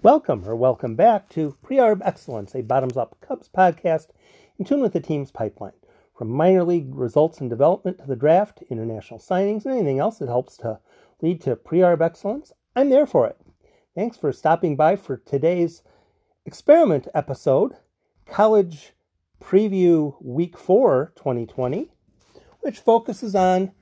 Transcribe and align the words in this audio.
Welcome 0.00 0.48
or 0.48 0.54
welcome 0.54 0.94
back 0.94 1.28
to 1.30 1.56
Pre-Arb 1.60 2.02
Excellence, 2.04 2.54
a 2.54 2.62
bottoms-up 2.62 3.16
Cubs 3.20 3.48
podcast 3.48 4.06
in 4.56 4.64
tune 4.64 4.80
with 4.80 4.92
the 4.92 5.00
team's 5.00 5.32
pipeline. 5.32 5.72
From 6.16 6.30
minor 6.30 6.62
league 6.62 6.94
results 6.94 7.40
and 7.40 7.50
development 7.50 7.98
to 7.98 8.06
the 8.06 8.14
draft, 8.14 8.62
international 8.70 9.18
signings, 9.18 9.64
and 9.64 9.74
anything 9.74 9.98
else 9.98 10.18
that 10.18 10.28
helps 10.28 10.56
to 10.58 10.78
lead 11.20 11.40
to 11.40 11.56
Pre-Arb 11.56 12.00
Excellence, 12.00 12.52
I'm 12.76 12.90
there 12.90 13.06
for 13.06 13.26
it. 13.26 13.40
Thanks 13.96 14.16
for 14.16 14.32
stopping 14.32 14.76
by 14.76 14.94
for 14.94 15.16
today's 15.16 15.82
experiment 16.46 17.08
episode, 17.12 17.74
College 18.24 18.92
Preview 19.42 20.14
Week 20.22 20.56
4 20.56 21.12
2020, 21.16 21.90
which 22.60 22.78
focuses 22.78 23.34
on 23.34 23.72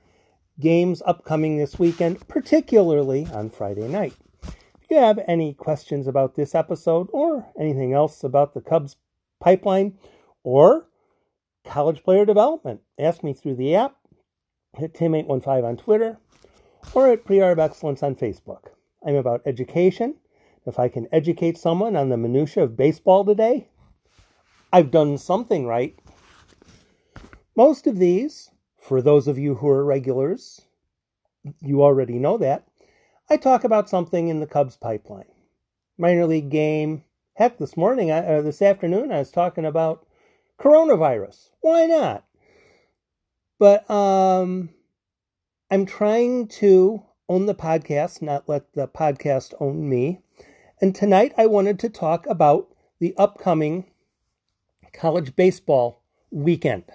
games 0.59 1.03
upcoming 1.05 1.57
this 1.57 1.77
weekend, 1.77 2.27
particularly 2.27 3.27
on 3.31 3.51
Friday 3.51 3.87
night. 3.87 4.15
If 4.87 4.95
you 4.95 5.01
have 5.01 5.19
any 5.27 5.53
questions 5.53 6.07
about 6.07 6.35
this 6.35 6.55
episode 6.55 7.09
or 7.11 7.47
anything 7.59 7.91
else 7.91 8.23
about 8.23 8.53
the 8.53 8.61
Cubs 8.61 8.95
pipeline 9.37 9.97
or 10.43 10.87
college 11.65 12.05
player 12.05 12.25
development, 12.25 12.79
ask 12.97 13.21
me 13.21 13.33
through 13.33 13.55
the 13.55 13.75
app, 13.75 13.97
hit 14.77 14.93
Tim815 14.93 15.65
on 15.65 15.75
Twitter, 15.75 16.19
or 16.93 17.11
at 17.11 17.25
Pre-Arb 17.25 17.59
Excellence 17.59 18.01
on 18.01 18.15
Facebook. 18.15 18.67
I'm 19.05 19.15
about 19.15 19.41
education. 19.45 20.15
If 20.65 20.79
I 20.79 20.87
can 20.87 21.09
educate 21.11 21.57
someone 21.57 21.97
on 21.97 22.07
the 22.07 22.15
minutia 22.15 22.63
of 22.63 22.77
baseball 22.77 23.25
today, 23.25 23.67
I've 24.71 24.89
done 24.89 25.17
something 25.17 25.67
right. 25.67 25.99
Most 27.57 27.87
of 27.87 27.99
these, 27.99 28.51
for 28.79 29.01
those 29.01 29.27
of 29.27 29.37
you 29.37 29.55
who 29.55 29.67
are 29.67 29.83
regulars, 29.83 30.61
you 31.59 31.83
already 31.83 32.19
know 32.19 32.37
that, 32.37 32.66
I 33.29 33.35
talk 33.35 33.65
about 33.65 33.89
something 33.89 34.29
in 34.29 34.39
the 34.39 34.47
Cubs 34.47 34.77
pipeline. 34.77 35.25
Minor 35.97 36.25
league 36.25 36.49
game. 36.49 37.03
Heck, 37.33 37.57
this 37.57 37.75
morning, 37.75 38.09
uh, 38.09 38.41
this 38.41 38.61
afternoon, 38.61 39.11
I 39.11 39.19
was 39.19 39.31
talking 39.31 39.65
about 39.65 40.07
coronavirus. 40.57 41.49
Why 41.59 41.87
not? 41.87 42.23
But 43.59 43.89
um, 43.91 44.69
I'm 45.69 45.85
trying 45.85 46.47
to 46.59 47.03
own 47.27 47.47
the 47.47 47.53
podcast, 47.53 48.21
not 48.21 48.47
let 48.47 48.71
the 48.73 48.87
podcast 48.87 49.53
own 49.59 49.89
me. 49.89 50.21
And 50.79 50.95
tonight 50.95 51.33
I 51.37 51.47
wanted 51.47 51.79
to 51.79 51.89
talk 51.89 52.25
about 52.27 52.69
the 52.99 53.13
upcoming 53.17 53.91
college 54.93 55.35
baseball 55.35 56.01
weekend. 56.31 56.85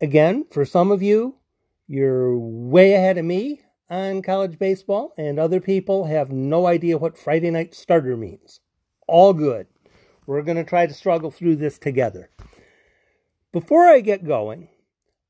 Again, 0.00 0.46
for 0.50 0.64
some 0.64 0.90
of 0.90 1.02
you, 1.02 1.34
you're 1.86 2.38
way 2.38 2.94
ahead 2.94 3.18
of 3.18 3.26
me 3.26 3.60
on 3.90 4.22
college 4.22 4.58
baseball, 4.58 5.12
and 5.16 5.38
other 5.38 5.60
people 5.60 6.06
have 6.06 6.30
no 6.30 6.66
idea 6.66 6.98
what 6.98 7.18
Friday 7.18 7.50
night 7.50 7.74
starter 7.74 8.16
means. 8.16 8.60
All 9.06 9.32
good. 9.32 9.66
We're 10.26 10.42
going 10.42 10.56
to 10.56 10.64
try 10.64 10.86
to 10.86 10.94
struggle 10.94 11.30
through 11.30 11.56
this 11.56 11.78
together. 11.78 12.30
Before 13.52 13.86
I 13.86 14.00
get 14.00 14.26
going, 14.26 14.68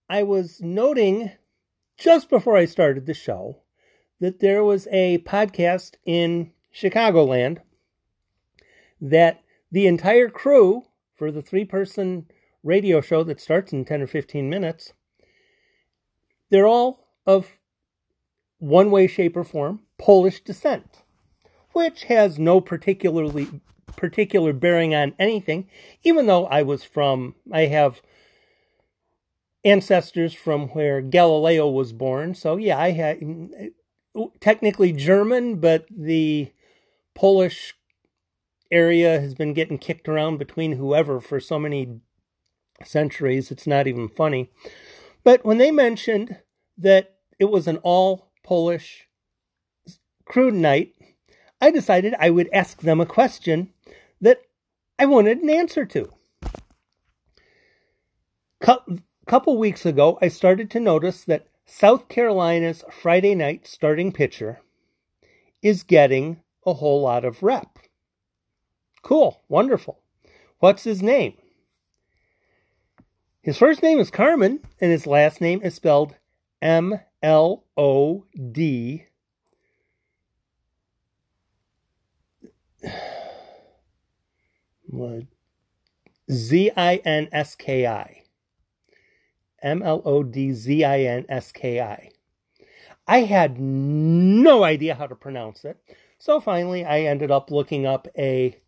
I 0.08 0.24
was 0.24 0.60
noting 0.60 1.32
just 1.96 2.28
before 2.28 2.56
I 2.56 2.64
started 2.64 3.06
the 3.06 3.14
show 3.14 3.58
that 4.20 4.40
there 4.40 4.64
was 4.64 4.88
a 4.90 5.18
podcast 5.18 5.94
in 6.04 6.52
Chicagoland 6.74 7.58
that 9.00 9.42
the 9.70 9.86
entire 9.86 10.28
crew 10.28 10.84
for 11.14 11.30
the 11.30 11.42
three 11.42 11.64
person 11.64 12.26
radio 12.62 13.00
show 13.00 13.22
that 13.24 13.40
starts 13.40 13.72
in 13.72 13.84
10 13.84 14.02
or 14.02 14.06
15 14.06 14.50
minutes, 14.50 14.92
they're 16.50 16.66
all 16.66 17.06
of 17.26 17.57
one 18.58 18.90
way, 18.90 19.06
shape, 19.06 19.36
or 19.36 19.44
form, 19.44 19.80
Polish 19.98 20.40
descent, 20.40 21.02
which 21.72 22.04
has 22.04 22.38
no 22.38 22.60
particularly 22.60 23.60
particular 23.96 24.52
bearing 24.52 24.94
on 24.94 25.14
anything, 25.18 25.68
even 26.04 26.26
though 26.26 26.46
I 26.46 26.62
was 26.62 26.84
from, 26.84 27.34
I 27.52 27.62
have 27.66 28.00
ancestors 29.64 30.32
from 30.32 30.68
where 30.68 31.00
Galileo 31.00 31.68
was 31.68 31.92
born. 31.92 32.34
So, 32.34 32.56
yeah, 32.56 32.78
I 32.78 32.92
had 32.92 33.20
mm, 33.20 33.72
technically 34.40 34.92
German, 34.92 35.56
but 35.56 35.86
the 35.90 36.52
Polish 37.14 37.74
area 38.70 39.20
has 39.20 39.34
been 39.34 39.54
getting 39.54 39.78
kicked 39.78 40.08
around 40.08 40.38
between 40.38 40.72
whoever 40.72 41.20
for 41.20 41.40
so 41.40 41.58
many 41.58 42.00
centuries, 42.84 43.50
it's 43.50 43.66
not 43.66 43.86
even 43.86 44.08
funny. 44.08 44.50
But 45.24 45.44
when 45.44 45.58
they 45.58 45.70
mentioned 45.70 46.38
that 46.76 47.16
it 47.38 47.46
was 47.46 47.66
an 47.66 47.78
all 47.78 48.27
Polish 48.48 49.06
crude 50.24 50.54
night, 50.54 50.94
I 51.60 51.70
decided 51.70 52.14
I 52.18 52.30
would 52.30 52.48
ask 52.50 52.80
them 52.80 52.98
a 52.98 53.04
question 53.04 53.74
that 54.22 54.40
I 54.98 55.04
wanted 55.04 55.42
an 55.42 55.50
answer 55.50 55.84
to. 55.84 56.10
A 58.66 58.78
couple 59.26 59.58
weeks 59.58 59.84
ago, 59.84 60.18
I 60.22 60.28
started 60.28 60.70
to 60.70 60.80
notice 60.80 61.24
that 61.24 61.46
South 61.66 62.08
Carolina's 62.08 62.84
Friday 62.90 63.34
night 63.34 63.66
starting 63.66 64.12
pitcher 64.12 64.60
is 65.60 65.82
getting 65.82 66.40
a 66.64 66.72
whole 66.72 67.02
lot 67.02 67.26
of 67.26 67.42
rep. 67.42 67.78
Cool, 69.02 69.42
wonderful. 69.50 70.00
What's 70.58 70.84
his 70.84 71.02
name? 71.02 71.34
His 73.42 73.58
first 73.58 73.82
name 73.82 73.98
is 73.98 74.10
Carmen, 74.10 74.60
and 74.80 74.90
his 74.90 75.06
last 75.06 75.42
name 75.42 75.60
is 75.62 75.74
spelled 75.74 76.14
M 76.62 77.00
L 77.22 77.64
O 77.76 78.24
D 78.52 79.06
Z 86.30 86.70
I 86.76 86.96
N 86.96 87.28
S 87.32 87.54
K 87.54 87.86
I. 87.86 88.22
M 89.62 89.82
L 89.82 90.02
O 90.04 90.22
D 90.22 90.52
Z 90.52 90.84
I 90.84 91.00
N 91.00 91.24
S 91.28 91.52
K 91.52 91.80
I. 91.80 92.10
I 93.06 93.20
had 93.20 93.58
no 93.58 94.64
idea 94.64 94.94
how 94.94 95.06
to 95.06 95.16
pronounce 95.16 95.64
it. 95.64 95.78
So 96.18 96.40
finally, 96.40 96.84
I 96.84 97.00
ended 97.00 97.30
up 97.30 97.50
looking 97.50 97.86
up 97.86 98.06
a 98.16 98.60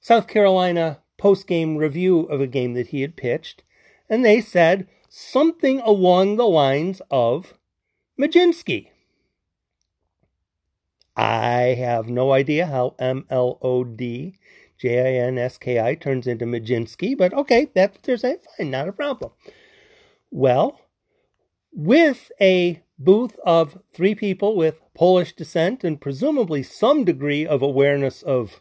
South 0.00 0.26
Carolina 0.26 1.00
post 1.18 1.46
game 1.46 1.76
review 1.76 2.20
of 2.20 2.40
a 2.40 2.46
game 2.46 2.74
that 2.74 2.88
he 2.88 3.02
had 3.02 3.16
pitched. 3.16 3.62
And 4.08 4.24
they 4.24 4.40
said 4.40 4.88
something 5.08 5.80
along 5.80 6.36
the 6.36 6.46
lines 6.46 7.02
of 7.10 7.54
Mlodzinski. 8.18 8.88
I 11.16 11.74
have 11.78 12.08
no 12.08 12.32
idea 12.32 12.66
how 12.66 12.94
M 12.98 13.26
L 13.30 13.58
O 13.62 13.84
D 13.84 14.38
J 14.78 15.00
I 15.00 15.26
N 15.26 15.38
S 15.38 15.58
K 15.58 15.80
I 15.80 15.94
turns 15.94 16.26
into 16.26 16.44
Majinski, 16.44 17.16
but 17.16 17.32
okay, 17.32 17.68
that's 17.74 17.96
what 17.96 18.02
they're 18.02 18.16
saying. 18.16 18.38
Fine, 18.56 18.70
not 18.70 18.88
a 18.88 18.92
problem. 18.92 19.32
Well, 20.30 20.80
with 21.72 22.30
a 22.40 22.82
booth 22.98 23.38
of 23.44 23.82
three 23.92 24.14
people 24.14 24.56
with 24.56 24.80
Polish 24.94 25.34
descent 25.34 25.84
and 25.84 26.00
presumably 26.00 26.62
some 26.62 27.04
degree 27.04 27.46
of 27.46 27.62
awareness 27.62 28.22
of 28.22 28.60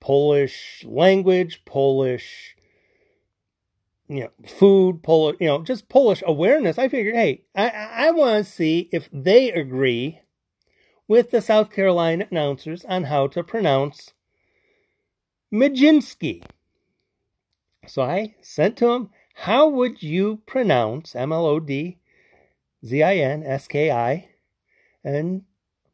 Polish 0.00 0.84
language, 0.86 1.64
Polish 1.64 2.56
you 4.08 4.20
know, 4.20 4.30
food, 4.46 5.02
Polish, 5.02 5.36
you 5.40 5.46
know, 5.46 5.62
just 5.62 5.88
Polish 5.88 6.22
awareness, 6.26 6.78
I 6.78 6.88
figured, 6.88 7.14
hey, 7.14 7.44
I, 7.54 7.68
I 7.70 8.10
want 8.10 8.44
to 8.44 8.50
see 8.50 8.88
if 8.92 9.08
they 9.12 9.50
agree 9.50 10.20
with 11.08 11.30
the 11.30 11.40
South 11.40 11.70
Carolina 11.70 12.26
announcers 12.30 12.84
on 12.84 13.04
how 13.04 13.26
to 13.28 13.42
pronounce 13.42 14.12
Majinski. 15.52 16.42
So 17.86 18.02
I 18.02 18.34
sent 18.40 18.76
to 18.78 18.90
him, 18.90 19.10
how 19.34 19.68
would 19.68 20.02
you 20.02 20.42
pronounce 20.46 21.14
M 21.14 21.32
L 21.32 21.46
O 21.46 21.60
D 21.60 21.98
Z 22.84 23.02
I 23.02 23.16
N 23.16 23.42
S 23.42 23.66
K 23.68 23.90
I? 23.90 24.28
And 25.02 25.42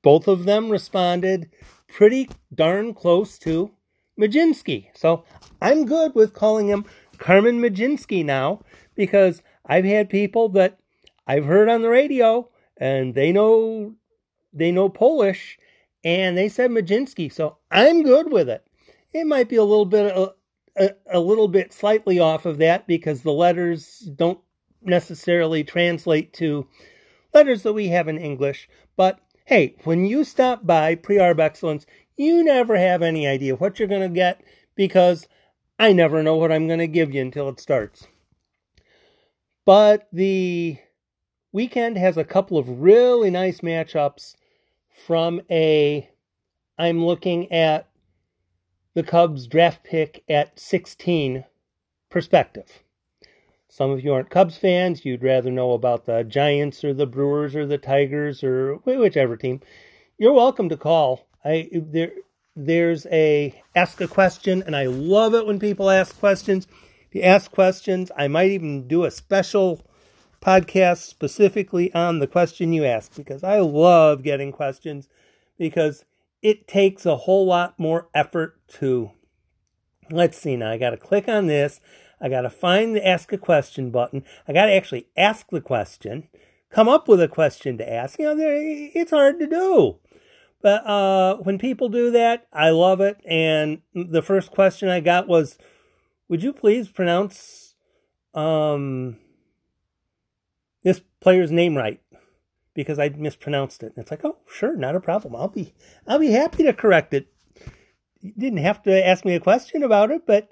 both 0.02 0.28
of 0.28 0.44
them 0.44 0.70
responded 0.70 1.50
pretty 1.88 2.28
darn 2.54 2.94
close 2.94 3.38
to 3.40 3.72
Majinski. 4.18 4.88
So 4.94 5.24
I'm 5.60 5.84
good 5.86 6.14
with 6.14 6.32
calling 6.32 6.68
him 6.68 6.84
Carmen 7.20 7.60
Mlodzinski 7.60 8.24
now 8.24 8.62
because 8.96 9.42
I've 9.64 9.84
had 9.84 10.10
people 10.10 10.48
that 10.50 10.78
I've 11.26 11.44
heard 11.44 11.68
on 11.68 11.82
the 11.82 11.88
radio 11.90 12.48
and 12.76 13.14
they 13.14 13.30
know 13.30 13.94
they 14.52 14.72
know 14.72 14.88
Polish 14.88 15.58
and 16.02 16.36
they 16.36 16.48
said 16.48 16.70
Mlodzinski, 16.70 17.32
so 17.32 17.58
I'm 17.70 18.02
good 18.02 18.32
with 18.32 18.48
it. 18.48 18.66
It 19.12 19.26
might 19.26 19.48
be 19.48 19.56
a 19.56 19.64
little 19.64 19.84
bit 19.84 20.16
a, 20.16 20.34
a, 20.76 20.90
a 21.12 21.20
little 21.20 21.46
bit 21.46 21.72
slightly 21.72 22.18
off 22.18 22.46
of 22.46 22.58
that 22.58 22.86
because 22.86 23.22
the 23.22 23.32
letters 23.32 24.08
don't 24.16 24.40
necessarily 24.82 25.62
translate 25.62 26.32
to 26.32 26.66
letters 27.34 27.62
that 27.62 27.74
we 27.74 27.88
have 27.88 28.08
in 28.08 28.16
English, 28.16 28.68
but 28.96 29.20
hey, 29.44 29.76
when 29.84 30.06
you 30.06 30.24
stop 30.24 30.66
by 30.66 30.94
Pre-Arb 30.94 31.38
Excellence, 31.38 31.84
you 32.16 32.42
never 32.42 32.76
have 32.76 33.02
any 33.02 33.26
idea 33.26 33.56
what 33.56 33.78
you're 33.78 33.88
going 33.88 34.00
to 34.00 34.08
get 34.08 34.42
because 34.74 35.26
I 35.80 35.94
never 35.94 36.22
know 36.22 36.36
what 36.36 36.52
I'm 36.52 36.66
going 36.66 36.78
to 36.78 36.86
give 36.86 37.14
you 37.14 37.22
until 37.22 37.48
it 37.48 37.58
starts. 37.58 38.06
But 39.64 40.08
the 40.12 40.76
weekend 41.52 41.96
has 41.96 42.18
a 42.18 42.24
couple 42.24 42.58
of 42.58 42.82
really 42.82 43.30
nice 43.30 43.60
matchups 43.60 44.36
from 45.06 45.40
a 45.50 46.10
I'm 46.76 47.02
looking 47.02 47.50
at 47.50 47.88
the 48.92 49.02
Cubs 49.02 49.46
draft 49.46 49.82
pick 49.82 50.22
at 50.28 50.60
16 50.60 51.46
perspective. 52.10 52.84
Some 53.70 53.90
of 53.90 54.04
you 54.04 54.12
aren't 54.12 54.28
Cubs 54.28 54.58
fans. 54.58 55.06
You'd 55.06 55.22
rather 55.22 55.50
know 55.50 55.72
about 55.72 56.04
the 56.04 56.24
Giants 56.24 56.84
or 56.84 56.92
the 56.92 57.06
Brewers 57.06 57.56
or 57.56 57.64
the 57.64 57.78
Tigers 57.78 58.44
or 58.44 58.74
whichever 58.84 59.34
team. 59.34 59.62
You're 60.18 60.34
welcome 60.34 60.68
to 60.68 60.76
call. 60.76 61.26
I 61.42 61.70
there 61.72 62.12
there's 62.66 63.06
a 63.06 63.62
ask 63.74 64.00
a 64.00 64.08
question 64.08 64.62
and 64.64 64.76
I 64.76 64.86
love 64.86 65.34
it 65.34 65.46
when 65.46 65.58
people 65.58 65.90
ask 65.90 66.18
questions. 66.18 66.66
If 67.08 67.14
you 67.14 67.22
ask 67.22 67.50
questions, 67.50 68.10
I 68.16 68.28
might 68.28 68.50
even 68.50 68.86
do 68.86 69.04
a 69.04 69.10
special 69.10 69.84
podcast 70.42 70.98
specifically 70.98 71.92
on 71.94 72.18
the 72.18 72.26
question 72.26 72.72
you 72.72 72.84
ask 72.84 73.14
because 73.14 73.42
I 73.42 73.58
love 73.60 74.22
getting 74.22 74.52
questions 74.52 75.08
because 75.58 76.04
it 76.42 76.68
takes 76.68 77.04
a 77.04 77.16
whole 77.16 77.46
lot 77.46 77.78
more 77.78 78.08
effort 78.14 78.60
to 78.78 79.10
let's 80.10 80.38
see 80.38 80.56
now. 80.56 80.70
I 80.70 80.78
got 80.78 80.90
to 80.90 80.96
click 80.96 81.28
on 81.28 81.46
this. 81.46 81.80
I 82.20 82.28
got 82.28 82.42
to 82.42 82.50
find 82.50 82.94
the 82.94 83.06
ask 83.06 83.32
a 83.32 83.38
question 83.38 83.90
button. 83.90 84.24
I 84.46 84.52
got 84.52 84.66
to 84.66 84.72
actually 84.72 85.06
ask 85.16 85.48
the 85.48 85.60
question, 85.60 86.28
come 86.70 86.88
up 86.88 87.08
with 87.08 87.20
a 87.20 87.28
question 87.28 87.78
to 87.78 87.90
ask. 87.90 88.18
You 88.18 88.34
know, 88.34 88.36
it's 88.38 89.12
hard 89.12 89.38
to 89.38 89.46
do. 89.46 89.98
But 90.62 90.86
uh, 90.86 91.36
when 91.38 91.58
people 91.58 91.88
do 91.88 92.10
that, 92.10 92.46
I 92.52 92.70
love 92.70 93.00
it. 93.00 93.18
And 93.24 93.80
the 93.94 94.22
first 94.22 94.50
question 94.50 94.88
I 94.88 95.00
got 95.00 95.26
was, 95.26 95.58
would 96.28 96.42
you 96.42 96.52
please 96.52 96.88
pronounce 96.88 97.74
um, 98.34 99.16
this 100.82 101.00
player's 101.20 101.50
name 101.50 101.76
right? 101.76 102.00
Because 102.74 102.98
I 102.98 103.08
mispronounced 103.08 103.82
it. 103.82 103.92
And 103.96 104.02
it's 104.02 104.10
like, 104.10 104.24
oh, 104.24 104.38
sure, 104.50 104.76
not 104.76 104.96
a 104.96 105.00
problem. 105.00 105.34
I'll 105.34 105.48
be, 105.48 105.72
I'll 106.06 106.18
be 106.18 106.30
happy 106.30 106.62
to 106.64 106.72
correct 106.72 107.14
it. 107.14 107.32
You 108.20 108.32
didn't 108.36 108.58
have 108.58 108.82
to 108.82 109.06
ask 109.06 109.24
me 109.24 109.34
a 109.34 109.40
question 109.40 109.82
about 109.82 110.10
it, 110.10 110.26
but 110.26 110.50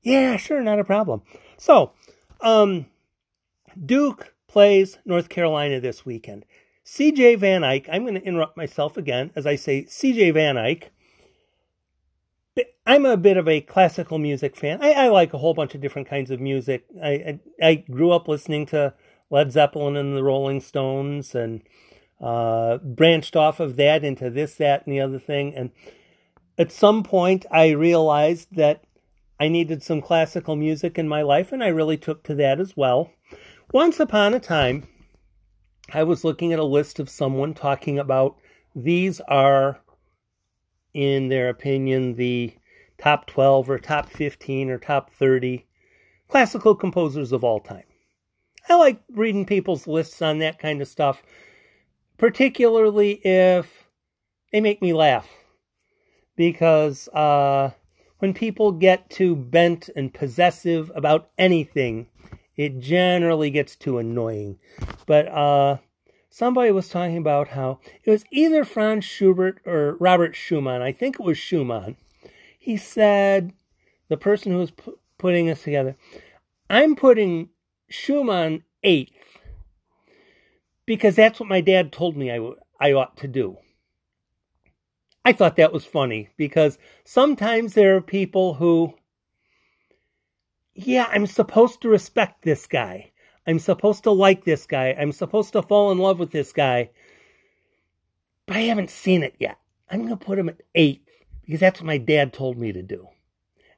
yeah, 0.00 0.36
sure, 0.36 0.62
not 0.62 0.80
a 0.80 0.84
problem. 0.84 1.22
So, 1.58 1.92
um, 2.40 2.86
Duke 3.84 4.34
plays 4.48 4.98
North 5.04 5.28
Carolina 5.28 5.78
this 5.78 6.04
weekend. 6.04 6.44
CJ 6.84 7.38
Van 7.38 7.62
Eyk, 7.62 7.88
I'm 7.90 8.02
going 8.02 8.14
to 8.14 8.22
interrupt 8.22 8.56
myself 8.56 8.96
again 8.96 9.30
as 9.34 9.46
I 9.46 9.56
say 9.56 9.84
CJ 9.84 10.34
Van 10.34 10.56
Eyk. 10.56 10.88
I'm 12.84 13.06
a 13.06 13.16
bit 13.16 13.36
of 13.36 13.46
a 13.46 13.60
classical 13.60 14.18
music 14.18 14.56
fan. 14.56 14.82
I, 14.82 14.92
I 14.92 15.08
like 15.08 15.32
a 15.32 15.38
whole 15.38 15.54
bunch 15.54 15.74
of 15.74 15.80
different 15.80 16.08
kinds 16.08 16.30
of 16.30 16.40
music. 16.40 16.84
I, 17.02 17.10
I, 17.10 17.40
I 17.62 17.74
grew 17.76 18.10
up 18.10 18.26
listening 18.26 18.66
to 18.66 18.94
Led 19.30 19.52
Zeppelin 19.52 19.96
and 19.96 20.16
the 20.16 20.24
Rolling 20.24 20.60
Stones 20.60 21.34
and 21.34 21.62
uh, 22.20 22.78
branched 22.78 23.36
off 23.36 23.60
of 23.60 23.76
that 23.76 24.04
into 24.04 24.30
this, 24.30 24.56
that, 24.56 24.84
and 24.84 24.92
the 24.92 25.00
other 25.00 25.20
thing. 25.20 25.54
And 25.54 25.70
at 26.58 26.72
some 26.72 27.02
point, 27.02 27.46
I 27.50 27.70
realized 27.70 28.56
that 28.56 28.84
I 29.40 29.48
needed 29.48 29.82
some 29.82 30.00
classical 30.00 30.56
music 30.56 30.98
in 30.98 31.08
my 31.08 31.22
life, 31.22 31.52
and 31.52 31.64
I 31.64 31.68
really 31.68 31.96
took 31.96 32.22
to 32.24 32.34
that 32.36 32.60
as 32.60 32.76
well. 32.76 33.10
Once 33.72 33.98
upon 33.98 34.34
a 34.34 34.40
time, 34.40 34.86
I 35.92 36.04
was 36.04 36.24
looking 36.24 36.52
at 36.52 36.58
a 36.58 36.64
list 36.64 36.98
of 36.98 37.10
someone 37.10 37.54
talking 37.54 37.98
about 37.98 38.36
these 38.74 39.20
are, 39.22 39.80
in 40.94 41.28
their 41.28 41.48
opinion, 41.48 42.14
the 42.14 42.54
top 42.98 43.26
12 43.26 43.68
or 43.68 43.78
top 43.78 44.08
15 44.08 44.70
or 44.70 44.78
top 44.78 45.10
30 45.10 45.66
classical 46.28 46.74
composers 46.74 47.32
of 47.32 47.44
all 47.44 47.60
time. 47.60 47.84
I 48.68 48.76
like 48.76 49.02
reading 49.10 49.44
people's 49.44 49.86
lists 49.86 50.22
on 50.22 50.38
that 50.38 50.58
kind 50.58 50.80
of 50.80 50.88
stuff, 50.88 51.22
particularly 52.16 53.20
if 53.24 53.88
they 54.52 54.60
make 54.60 54.80
me 54.80 54.92
laugh. 54.92 55.28
Because 56.36 57.08
uh, 57.08 57.72
when 58.18 58.32
people 58.32 58.72
get 58.72 59.10
too 59.10 59.34
bent 59.34 59.90
and 59.96 60.14
possessive 60.14 60.90
about 60.94 61.28
anything, 61.36 62.06
it 62.56 62.78
generally 62.78 63.50
gets 63.50 63.76
too 63.76 63.98
annoying. 63.98 64.58
But 65.06 65.28
uh, 65.28 65.78
somebody 66.30 66.70
was 66.70 66.88
talking 66.88 67.16
about 67.16 67.48
how 67.48 67.80
it 68.04 68.10
was 68.10 68.24
either 68.30 68.64
Franz 68.64 69.04
Schubert 69.04 69.60
or 69.66 69.96
Robert 70.00 70.34
Schumann. 70.34 70.82
I 70.82 70.92
think 70.92 71.16
it 71.16 71.24
was 71.24 71.38
Schumann. 71.38 71.96
He 72.58 72.76
said, 72.76 73.52
the 74.08 74.16
person 74.16 74.52
who 74.52 74.58
was 74.58 74.70
pu- 74.70 74.98
putting 75.18 75.46
this 75.46 75.62
together, 75.62 75.96
I'm 76.70 76.96
putting 76.96 77.48
Schumann 77.88 78.62
eighth 78.82 79.40
because 80.86 81.16
that's 81.16 81.40
what 81.40 81.48
my 81.48 81.60
dad 81.60 81.92
told 81.92 82.16
me 82.16 82.30
I, 82.30 82.36
w- 82.36 82.56
I 82.80 82.92
ought 82.92 83.16
to 83.18 83.28
do. 83.28 83.58
I 85.24 85.32
thought 85.32 85.56
that 85.56 85.72
was 85.72 85.84
funny 85.84 86.28
because 86.36 86.78
sometimes 87.04 87.74
there 87.74 87.96
are 87.96 88.00
people 88.00 88.54
who, 88.54 88.94
yeah, 90.74 91.08
I'm 91.10 91.26
supposed 91.26 91.82
to 91.82 91.88
respect 91.88 92.42
this 92.42 92.66
guy. 92.66 93.12
I'm 93.46 93.58
supposed 93.58 94.04
to 94.04 94.10
like 94.10 94.44
this 94.44 94.66
guy. 94.66 94.94
I'm 94.98 95.12
supposed 95.12 95.52
to 95.52 95.62
fall 95.62 95.90
in 95.90 95.98
love 95.98 96.18
with 96.18 96.30
this 96.30 96.52
guy. 96.52 96.90
But 98.46 98.56
I 98.56 98.60
haven't 98.60 98.90
seen 98.90 99.22
it 99.22 99.34
yet. 99.38 99.58
I'm 99.90 100.00
going 100.06 100.16
to 100.16 100.24
put 100.24 100.38
him 100.38 100.48
at 100.48 100.62
eight 100.74 101.08
because 101.44 101.60
that's 101.60 101.80
what 101.80 101.86
my 101.86 101.98
dad 101.98 102.32
told 102.32 102.56
me 102.56 102.72
to 102.72 102.82
do. 102.82 103.08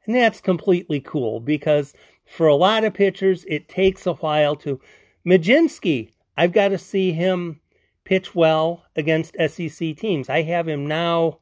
And 0.07 0.15
that's 0.15 0.41
completely 0.41 1.01
cool 1.01 1.41
because 1.41 1.95
for 2.25 2.47
a 2.47 2.55
lot 2.55 2.85
of 2.85 2.95
pitchers, 2.95 3.45
it 3.49 3.69
takes 3.69 4.07
a 4.07 4.15
while 4.15 4.57
to. 4.57 4.81
Mlodzinski, 5.27 6.11
I've 6.37 6.53
got 6.53 6.69
to 6.69 6.79
see 6.79 7.13
him 7.13 7.61
pitch 8.05 8.35
well 8.35 8.85
against 8.95 9.37
SEC 9.49 9.97
teams. 9.97 10.29
I 10.29 10.43
have 10.43 10.69
him 10.69 10.87
now 10.87 11.39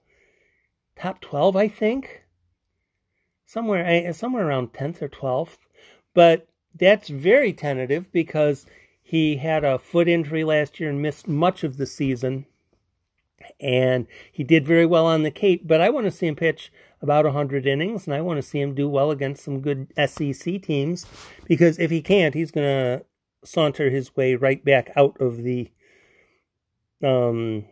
top 0.97 1.21
12, 1.21 1.57
I 1.57 1.69
think. 1.69 2.22
Somewhere 3.53 3.85
eh, 3.85 4.11
somewhere 4.13 4.49
around 4.49 4.73
10th 4.73 5.03
or 5.03 5.11
12th. 5.11 5.59
But 6.15 6.49
that's 6.75 7.11
very 7.11 7.53
tentative 7.53 8.11
because 8.11 8.65
he 9.03 9.37
had 9.37 9.63
a 9.63 9.79
foot 9.79 10.09
injury 10.09 10.43
last 10.43 10.81
year 10.81 10.89
and 10.89 11.03
missed 11.03 11.29
much 11.29 11.63
of 11.63 11.77
the 11.77 11.85
season. 11.85 12.47
And 13.61 14.07
he 14.33 14.43
did 14.43 14.67
very 14.67 14.87
well 14.87 15.05
on 15.05 15.23
the 15.23 15.31
Cape, 15.31 15.67
but 15.67 15.83
I 15.83 15.91
want 15.91 16.07
to 16.07 16.11
see 16.11 16.29
him 16.29 16.35
pitch 16.35 16.73
about 17.03 17.27
100 17.27 17.67
innings, 17.67 18.07
and 18.07 18.15
I 18.15 18.23
want 18.23 18.39
to 18.39 18.43
see 18.43 18.61
him 18.61 18.75
do 18.75 18.89
well 18.89 19.11
against 19.11 19.45
some 19.45 19.61
good 19.61 19.93
SEC 19.99 20.63
teams 20.63 21.05
because 21.47 21.79
if 21.79 21.91
he 21.91 22.01
can't, 22.01 22.35
he's 22.35 22.53
going 22.53 22.67
to 22.67 23.05
saunter 23.45 23.91
his 23.91 24.17
way 24.17 24.35
right 24.35 24.65
back 24.65 24.93
out 24.97 25.21
of 25.21 25.43
the 25.43 25.71
um, 27.03 27.67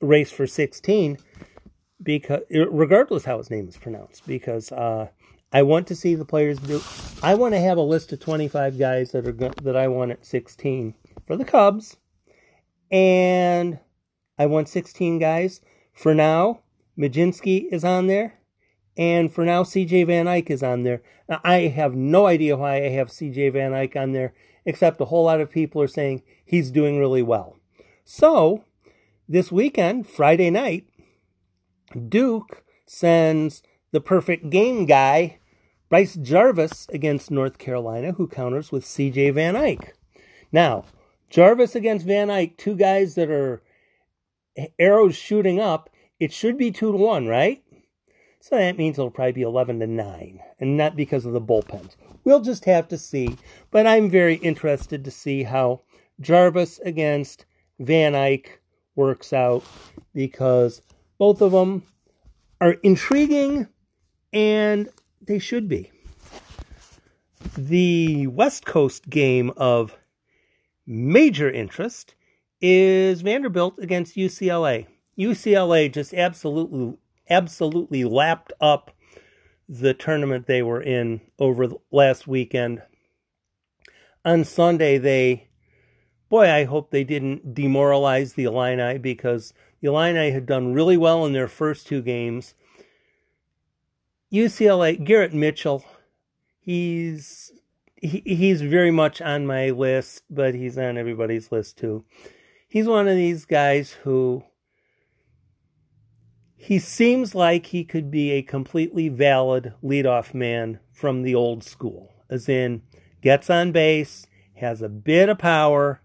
race 0.00 0.32
for 0.32 0.48
16 0.48 1.18
because 2.02 2.42
regardless 2.50 3.24
how 3.24 3.38
his 3.38 3.50
name 3.50 3.68
is 3.68 3.76
pronounced 3.76 4.26
because 4.26 4.72
uh, 4.72 5.08
I 5.52 5.62
want 5.62 5.86
to 5.88 5.94
see 5.94 6.14
the 6.14 6.24
players 6.24 6.58
do 6.58 6.80
I 7.22 7.34
want 7.34 7.54
to 7.54 7.60
have 7.60 7.78
a 7.78 7.82
list 7.82 8.12
of 8.12 8.20
25 8.20 8.78
guys 8.78 9.12
that 9.12 9.26
are 9.26 9.32
go- 9.32 9.52
that 9.62 9.76
I 9.76 9.88
want 9.88 10.10
at 10.10 10.26
16 10.26 10.94
for 11.26 11.36
the 11.36 11.44
Cubs. 11.44 11.96
And 12.90 13.78
I 14.38 14.46
want 14.46 14.68
16 14.68 15.18
guys. 15.18 15.60
For 15.92 16.14
now 16.14 16.60
Mlodzinski 16.98 17.66
is 17.70 17.84
on 17.84 18.06
there. 18.06 18.38
And 18.96 19.32
for 19.32 19.44
now 19.44 19.62
CJ 19.62 20.06
Van 20.06 20.26
Eyk 20.26 20.50
is 20.50 20.62
on 20.62 20.82
there. 20.82 21.02
Now, 21.28 21.40
I 21.44 21.68
have 21.68 21.94
no 21.94 22.26
idea 22.26 22.56
why 22.56 22.76
I 22.76 22.88
have 22.90 23.08
CJ 23.08 23.52
Van 23.52 23.72
Eyk 23.72 23.96
on 23.96 24.12
there 24.12 24.34
except 24.64 25.00
a 25.00 25.06
whole 25.06 25.24
lot 25.24 25.40
of 25.40 25.50
people 25.50 25.82
are 25.82 25.88
saying 25.88 26.22
he's 26.44 26.70
doing 26.70 26.98
really 26.98 27.22
well. 27.22 27.58
So 28.04 28.64
this 29.28 29.50
weekend, 29.50 30.06
Friday 30.06 30.50
night, 30.50 30.86
Duke 32.08 32.64
sends 32.86 33.62
the 33.92 34.00
perfect 34.00 34.50
game 34.50 34.86
guy, 34.86 35.38
Bryce 35.88 36.16
Jarvis, 36.16 36.86
against 36.90 37.30
North 37.30 37.58
Carolina, 37.58 38.12
who 38.12 38.26
counters 38.26 38.72
with 38.72 38.84
CJ 38.84 39.34
Van 39.34 39.54
Eyk. 39.54 39.92
Now, 40.50 40.84
Jarvis 41.30 41.74
against 41.74 42.06
Van 42.06 42.28
Eyk, 42.28 42.56
two 42.56 42.76
guys 42.76 43.14
that 43.14 43.30
are 43.30 43.62
arrows 44.78 45.16
shooting 45.16 45.60
up, 45.60 45.90
it 46.18 46.32
should 46.32 46.56
be 46.56 46.70
two 46.70 46.92
to 46.92 46.98
one, 46.98 47.26
right? 47.26 47.62
So 48.40 48.56
that 48.56 48.76
means 48.76 48.98
it'll 48.98 49.10
probably 49.10 49.32
be 49.32 49.42
11 49.42 49.80
to 49.80 49.86
9, 49.86 50.40
and 50.58 50.76
not 50.76 50.96
because 50.96 51.24
of 51.24 51.32
the 51.32 51.40
bullpens. 51.40 51.96
We'll 52.24 52.40
just 52.40 52.64
have 52.64 52.88
to 52.88 52.98
see. 52.98 53.36
But 53.70 53.86
I'm 53.86 54.10
very 54.10 54.34
interested 54.36 55.04
to 55.04 55.10
see 55.10 55.44
how 55.44 55.82
Jarvis 56.20 56.78
against 56.80 57.44
Van 57.78 58.12
Eyk 58.12 58.58
works 58.94 59.32
out 59.32 59.64
because 60.14 60.82
both 61.22 61.40
of 61.40 61.52
them 61.52 61.84
are 62.60 62.72
intriguing 62.82 63.68
and 64.32 64.88
they 65.24 65.38
should 65.38 65.68
be. 65.68 65.88
The 67.56 68.26
West 68.26 68.66
Coast 68.66 69.08
game 69.08 69.52
of 69.56 69.96
major 70.84 71.48
interest 71.48 72.16
is 72.60 73.20
Vanderbilt 73.20 73.78
against 73.78 74.16
UCLA. 74.16 74.88
UCLA 75.16 75.92
just 75.92 76.12
absolutely 76.12 76.98
absolutely 77.30 78.02
lapped 78.02 78.52
up 78.60 78.90
the 79.68 79.94
tournament 79.94 80.48
they 80.48 80.60
were 80.60 80.82
in 80.82 81.20
over 81.38 81.68
last 81.92 82.26
weekend. 82.26 82.82
On 84.24 84.42
Sunday 84.42 84.98
they 84.98 85.46
boy, 86.28 86.50
I 86.50 86.64
hope 86.64 86.90
they 86.90 87.04
didn't 87.04 87.54
demoralize 87.54 88.32
the 88.32 88.42
Illini 88.42 88.98
because 88.98 89.54
Illini 89.82 90.30
had 90.30 90.46
done 90.46 90.72
really 90.72 90.96
well 90.96 91.26
in 91.26 91.32
their 91.32 91.48
first 91.48 91.86
two 91.86 92.00
games. 92.00 92.54
UCLA, 94.32 95.02
Garrett 95.02 95.34
Mitchell, 95.34 95.84
he's 96.58 97.52
he, 97.96 98.22
he's 98.24 98.62
very 98.62 98.90
much 98.90 99.20
on 99.20 99.46
my 99.46 99.70
list, 99.70 100.22
but 100.30 100.54
he's 100.54 100.78
on 100.78 100.96
everybody's 100.96 101.52
list 101.52 101.78
too. 101.78 102.04
He's 102.68 102.86
one 102.86 103.08
of 103.08 103.16
these 103.16 103.44
guys 103.44 103.92
who 104.04 104.44
he 106.56 106.78
seems 106.78 107.34
like 107.34 107.66
he 107.66 107.84
could 107.84 108.10
be 108.10 108.30
a 108.30 108.42
completely 108.42 109.08
valid 109.08 109.74
leadoff 109.82 110.32
man 110.32 110.78
from 110.92 111.22
the 111.22 111.34
old 111.34 111.64
school, 111.64 112.14
as 112.30 112.48
in 112.48 112.82
gets 113.20 113.50
on 113.50 113.72
base, 113.72 114.26
has 114.54 114.80
a 114.80 114.88
bit 114.88 115.28
of 115.28 115.38
power, 115.38 116.02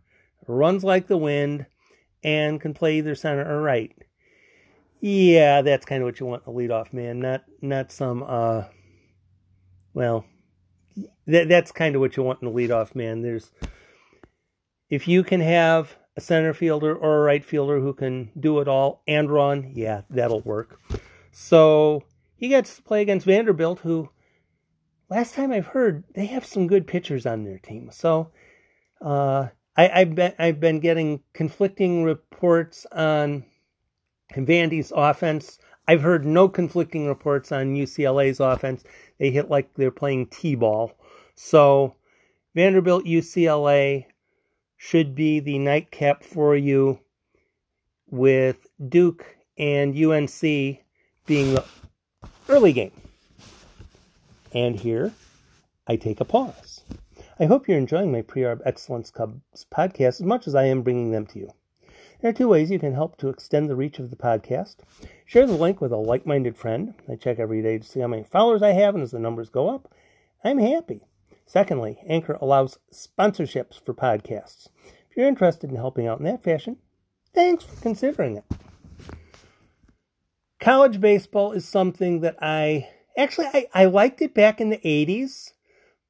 runs 0.48 0.84
like 0.84 1.08
the 1.08 1.18
wind, 1.18 1.68
and 2.28 2.60
can 2.60 2.74
play 2.74 2.98
either 2.98 3.16
center 3.16 3.50
or 3.50 3.62
right. 3.62 3.96
Yeah, 5.00 5.62
that's 5.62 5.86
kind 5.86 6.04
of 6.04 6.08
what 6.08 6.20
you 6.20 6.26
want 6.26 6.44
in 6.46 6.54
a 6.54 6.56
leadoff 6.56 6.92
man, 6.92 7.20
not 7.20 7.46
not 7.62 7.92
some 7.92 8.22
uh 8.22 8.64
well 9.94 10.26
that 11.26 11.48
that's 11.48 11.72
kind 11.72 11.96
of 11.96 12.02
what 12.02 12.18
you 12.18 12.24
want 12.24 12.42
in 12.42 12.50
a 12.50 12.52
leadoff 12.52 12.96
man. 12.96 13.22
There's 13.22 13.52
if 14.90 15.08
you 15.08 15.24
can 15.24 15.40
have 15.40 15.96
a 16.18 16.22
center 16.22 16.54
fielder 16.54 16.94
or 16.94 17.20
a 17.20 17.24
right 17.24 17.46
fielder 17.46 17.80
who 17.80 17.94
can 17.94 18.32
do 18.38 18.60
it 18.60 18.68
all 18.68 19.04
and 19.08 19.32
run, 19.32 19.72
yeah, 19.74 20.02
that'll 20.10 20.42
work. 20.42 20.82
So 21.32 22.04
he 22.36 22.50
gets 22.50 22.76
to 22.76 22.82
play 22.82 23.02
against 23.02 23.26
Vanderbilt, 23.26 23.80
who 23.80 24.10
last 25.10 25.34
time 25.34 25.54
I've 25.54 25.68
heard 25.68 26.04
they 26.14 26.26
have 26.26 26.44
some 26.44 26.68
good 26.68 26.88
pitchers 26.88 27.26
on 27.26 27.46
their 27.46 27.60
team. 27.60 27.90
So 27.92 28.32
uh, 29.00 29.50
I, 29.78 30.00
have 30.00 30.16
been 30.16 30.34
I've 30.40 30.60
been 30.60 30.80
getting 30.80 31.22
conflicting 31.34 32.04
reports 32.04 32.88
on 32.92 33.46
Vandy's 34.34 34.92
offense. 34.96 35.60
I've 35.88 36.02
heard 36.02 36.26
no 36.26 36.50
conflicting 36.50 37.08
reports 37.08 37.52
on 37.52 37.76
UCLA's 37.76 38.40
offense. 38.40 38.84
They 39.20 39.32
hit 39.32 39.50
like 39.50 39.74
they're 39.76 39.92
playing 39.92 40.28
T-ball. 40.28 40.92
So 41.36 41.96
Vanderbilt 42.56 43.06
UCLA 43.06 44.06
should 44.76 45.16
be 45.16 45.40
the 45.40 45.60
nightcap 45.60 46.24
for 46.24 46.56
you 46.56 47.00
with 48.10 48.68
Duke 48.90 49.38
and 49.58 49.96
UNC 49.96 50.42
being 50.42 51.54
the 51.54 51.64
early 52.50 52.74
game. 52.74 52.92
And 54.54 54.80
here 54.80 55.14
I 55.88 55.96
take 55.96 56.20
a 56.20 56.26
pause. 56.26 56.77
I 57.40 57.46
hope 57.46 57.68
you're 57.68 57.78
enjoying 57.78 58.12
my 58.12 58.24
Pre-Arb 58.24 58.62
Excellence 58.66 59.12
Cubs 59.12 59.68
podcast 59.72 60.08
as 60.08 60.24
much 60.24 60.48
as 60.48 60.56
I 60.56 60.64
am 60.64 60.82
bringing 60.82 61.12
them 61.12 61.28
to 61.28 61.38
you. 61.38 61.54
There 62.20 62.32
are 62.32 62.34
two 62.34 62.48
ways 62.48 62.72
you 62.72 62.80
can 62.80 62.96
help 62.96 63.16
to 63.18 63.30
extend 63.30 63.70
the 63.70 63.76
reach 63.76 64.00
of 64.00 64.10
the 64.10 64.16
podcast. 64.16 64.78
Share 65.24 65.46
the 65.46 65.54
link 65.54 65.80
with 65.80 65.92
a 65.92 65.98
like 65.98 66.26
minded 66.26 66.58
friend. 66.58 66.96
I 67.08 67.16
check 67.16 67.38
every 67.38 67.62
day 67.62 67.78
to 67.78 67.84
see 67.84 68.00
how 68.00 68.08
many 68.08 68.24
followers 68.24 68.64
I 68.64 68.72
have, 68.72 68.96
and 68.96 69.04
as 69.04 69.12
the 69.12 69.20
numbers 69.20 69.50
go 69.50 69.70
up, 69.70 69.94
I'm 70.44 70.58
happy. 70.58 71.02
Secondly, 71.46 72.00
Anchor 72.08 72.40
allows 72.42 72.80
sponsorships 72.92 73.80
for 73.80 73.94
podcasts. 73.94 74.70
If 75.12 75.16
you're 75.16 75.28
interested 75.28 75.70
in 75.70 75.76
helping 75.76 76.08
out 76.08 76.18
in 76.18 76.26
that 76.26 76.44
fashion, 76.44 76.78
thanks 77.36 77.66
for 77.66 77.80
considering 77.82 78.38
it. 78.38 78.46
College 80.60 81.00
baseball 81.00 81.52
is 81.52 81.68
something 81.68 82.22
that 82.22 82.36
I 82.42 82.90
actually 83.16 83.46
I, 83.54 83.68
I 83.76 83.86
liked 83.86 84.24
it 84.24 84.34
back 84.34 84.60
in 84.60 84.72
the 84.72 84.80
80s, 84.80 85.52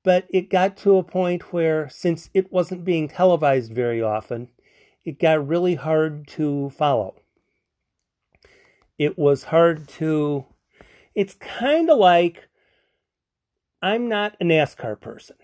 but 0.08 0.26
it 0.30 0.50
got 0.50 0.78
to 0.78 0.96
a 0.96 1.04
point 1.04 1.52
where 1.52 1.90
since 1.90 2.30
it 2.34 2.50
wasn't 2.50 2.86
being 2.86 3.10
televised 3.10 3.74
very 3.74 4.02
often, 4.02 4.48
it 5.04 5.20
got 5.20 5.46
really 5.46 5.76
hard 5.76 6.26
to 6.30 6.70
follow. 6.70 7.16
It 8.98 9.18
was 9.18 9.52
hard 9.52 9.90
to 10.00 10.46
it's 11.14 11.34
kind 11.34 11.90
of 11.90 11.98
like 11.98 12.48
I'm 13.82 14.08
not 14.08 14.38
a 14.40 14.46
NASCAR 14.46 14.98
person. 15.02 15.36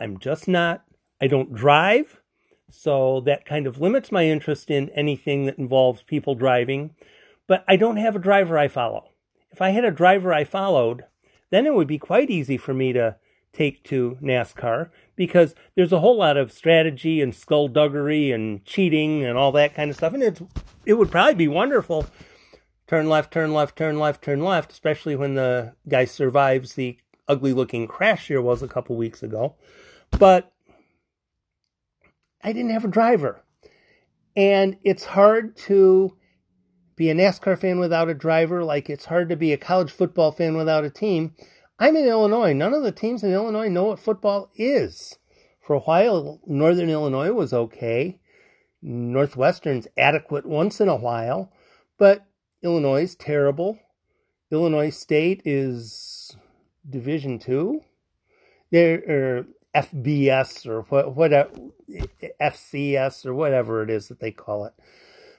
I'm 0.00 0.18
just 0.18 0.48
not. 0.48 0.82
I 1.20 1.28
don't 1.28 1.54
drive, 1.54 2.20
so 2.68 3.20
that 3.20 3.46
kind 3.46 3.68
of 3.68 3.80
limits 3.80 4.10
my 4.10 4.24
interest 4.24 4.68
in 4.68 4.90
anything 4.96 5.46
that 5.46 5.58
involves 5.58 6.02
people 6.02 6.34
driving. 6.34 6.96
But 7.46 7.62
I 7.68 7.76
don't 7.76 7.98
have 7.98 8.16
a 8.16 8.18
driver 8.18 8.58
I 8.58 8.66
follow. 8.66 9.10
If 9.52 9.62
I 9.62 9.70
had 9.70 9.84
a 9.84 9.92
driver 9.92 10.34
I 10.34 10.42
followed, 10.42 11.04
then 11.50 11.66
it 11.66 11.74
would 11.74 11.86
be 11.86 11.98
quite 11.98 12.30
easy 12.30 12.56
for 12.56 12.74
me 12.74 12.92
to 12.94 13.14
take 13.52 13.82
to 13.84 14.18
NASCAR 14.22 14.90
because 15.16 15.54
there's 15.74 15.92
a 15.92 16.00
whole 16.00 16.16
lot 16.16 16.36
of 16.36 16.52
strategy 16.52 17.20
and 17.20 17.34
skullduggery 17.34 18.30
and 18.30 18.64
cheating 18.64 19.24
and 19.24 19.36
all 19.36 19.52
that 19.52 19.74
kind 19.74 19.90
of 19.90 19.96
stuff. 19.96 20.14
And 20.14 20.22
it's, 20.22 20.42
it 20.86 20.94
would 20.94 21.10
probably 21.10 21.34
be 21.34 21.48
wonderful. 21.48 22.06
Turn 22.86 23.08
left, 23.08 23.32
turn 23.32 23.52
left, 23.52 23.76
turn 23.76 23.98
left, 23.98 24.22
turn 24.22 24.42
left, 24.42 24.72
especially 24.72 25.16
when 25.16 25.34
the 25.34 25.74
guy 25.88 26.04
survives 26.04 26.74
the 26.74 26.98
ugly 27.26 27.52
looking 27.52 27.86
crash 27.86 28.28
here 28.28 28.40
was 28.40 28.62
a 28.62 28.68
couple 28.68 28.96
weeks 28.96 29.22
ago. 29.22 29.56
But 30.10 30.52
I 32.42 32.52
didn't 32.52 32.70
have 32.70 32.84
a 32.84 32.88
driver. 32.88 33.42
And 34.36 34.76
it's 34.84 35.04
hard 35.04 35.56
to 35.56 36.16
be 36.96 37.10
a 37.10 37.14
NASCAR 37.14 37.58
fan 37.58 37.78
without 37.78 38.08
a 38.08 38.14
driver, 38.14 38.64
like 38.64 38.88
it's 38.88 39.06
hard 39.06 39.28
to 39.28 39.36
be 39.36 39.52
a 39.52 39.56
college 39.56 39.90
football 39.90 40.32
fan 40.32 40.56
without 40.56 40.84
a 40.84 40.90
team. 40.90 41.34
I'm 41.78 41.96
in 41.96 42.06
Illinois. 42.06 42.52
None 42.52 42.74
of 42.74 42.82
the 42.82 42.92
teams 42.92 43.22
in 43.22 43.32
Illinois 43.32 43.68
know 43.68 43.84
what 43.84 44.00
football 44.00 44.50
is. 44.56 45.18
For 45.60 45.74
a 45.74 45.80
while, 45.80 46.40
Northern 46.46 46.90
Illinois 46.90 47.30
was 47.30 47.52
okay. 47.52 48.18
Northwestern's 48.82 49.86
adequate 49.96 50.46
once 50.46 50.80
in 50.80 50.88
a 50.88 50.96
while, 50.96 51.52
but 51.98 52.24
Illinois 52.62 53.02
is 53.02 53.14
terrible. 53.14 53.78
Illinois 54.50 54.90
State 54.90 55.42
is 55.44 56.36
Division 56.88 57.38
Two, 57.38 57.82
there 58.70 59.02
or 59.06 59.46
FBS 59.74 60.66
or 60.66 60.82
what 60.82 61.14
whatever 61.14 61.50
FCS 62.40 63.26
or 63.26 63.34
whatever 63.34 63.82
it 63.82 63.90
is 63.90 64.08
that 64.08 64.20
they 64.20 64.30
call 64.30 64.64
it. 64.64 64.72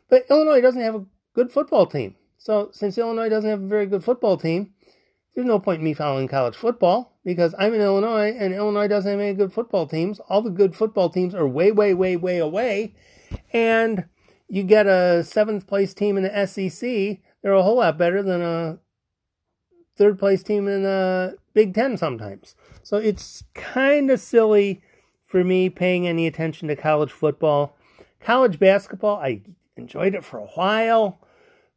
But 0.10 0.26
Illinois 0.30 0.62
doesn't 0.62 0.82
have 0.82 0.96
a 0.96 1.06
good 1.34 1.52
football 1.52 1.86
team. 1.86 2.16
So 2.38 2.70
since 2.72 2.98
Illinois 2.98 3.30
doesn't 3.30 3.50
have 3.50 3.64
a 3.64 3.68
very 3.68 3.86
good 3.86 4.04
football 4.04 4.38
team, 4.38 4.74
there's 5.40 5.48
no 5.48 5.58
point 5.58 5.80
in 5.80 5.86
me 5.86 5.94
following 5.94 6.28
college 6.28 6.58
football 6.58 7.18
because 7.24 7.56
I'm 7.58 7.74
in 7.74 7.80
Illinois 7.80 8.36
and 8.38 8.54
Illinois 8.54 8.90
doesn't 8.90 9.10
have 9.10 9.22
any 9.22 9.34
good 9.34 9.54
football 9.54 9.88
teams. 9.88 10.20
All 10.28 10.42
the 10.42 10.50
good 10.50 10.76
football 10.76 11.10
teams 11.10 11.34
are 11.34 11.48
way, 11.48 11.72
way, 11.72 11.94
way, 11.94 12.18
way 12.18 12.40
away. 12.40 12.94
And 13.54 14.04
you 14.50 14.64
get 14.64 14.86
a 14.86 15.24
seventh 15.24 15.66
place 15.66 15.94
team 15.94 16.18
in 16.18 16.24
the 16.24 16.46
SEC, 16.46 17.20
they're 17.42 17.54
a 17.54 17.64
whole 17.64 17.78
lot 17.78 17.98
better 17.98 18.22
than 18.22 18.42
a 18.42 18.80
third 19.96 20.20
place 20.20 20.44
team 20.44 20.68
in 20.68 20.84
the 20.84 21.38
Big 21.54 21.74
Ten 21.74 21.96
sometimes. 21.96 22.54
So 22.84 22.98
it's 22.98 23.46
kind 23.54 24.12
of 24.12 24.20
silly 24.20 24.82
for 25.26 25.46
me 25.46 25.70
paying 25.70 26.06
any 26.06 26.28
attention 26.28 26.68
to 26.68 26.76
college 26.76 27.12
football. 27.14 27.78
College 28.20 28.60
basketball, 28.60 29.16
I 29.20 29.44
enjoyed 29.78 30.16
it 30.16 30.26
for 30.26 30.40
a 30.40 30.48
while, 30.48 31.26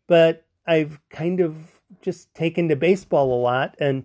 but 0.08 0.46
I've 0.66 0.98
kind 1.10 1.38
of 1.38 1.81
just 2.00 2.34
taken 2.34 2.68
to 2.68 2.76
baseball 2.76 3.32
a 3.32 3.40
lot, 3.40 3.74
and 3.78 4.04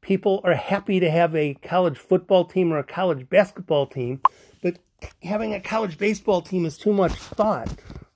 people 0.00 0.40
are 0.44 0.54
happy 0.54 1.00
to 1.00 1.10
have 1.10 1.34
a 1.34 1.54
college 1.54 1.98
football 1.98 2.44
team 2.44 2.72
or 2.72 2.78
a 2.78 2.84
college 2.84 3.28
basketball 3.28 3.86
team, 3.86 4.20
but 4.62 4.78
having 5.22 5.54
a 5.54 5.60
college 5.60 5.98
baseball 5.98 6.42
team 6.42 6.66
is 6.66 6.76
too 6.76 6.92
much 6.92 7.12
thought. 7.12 7.68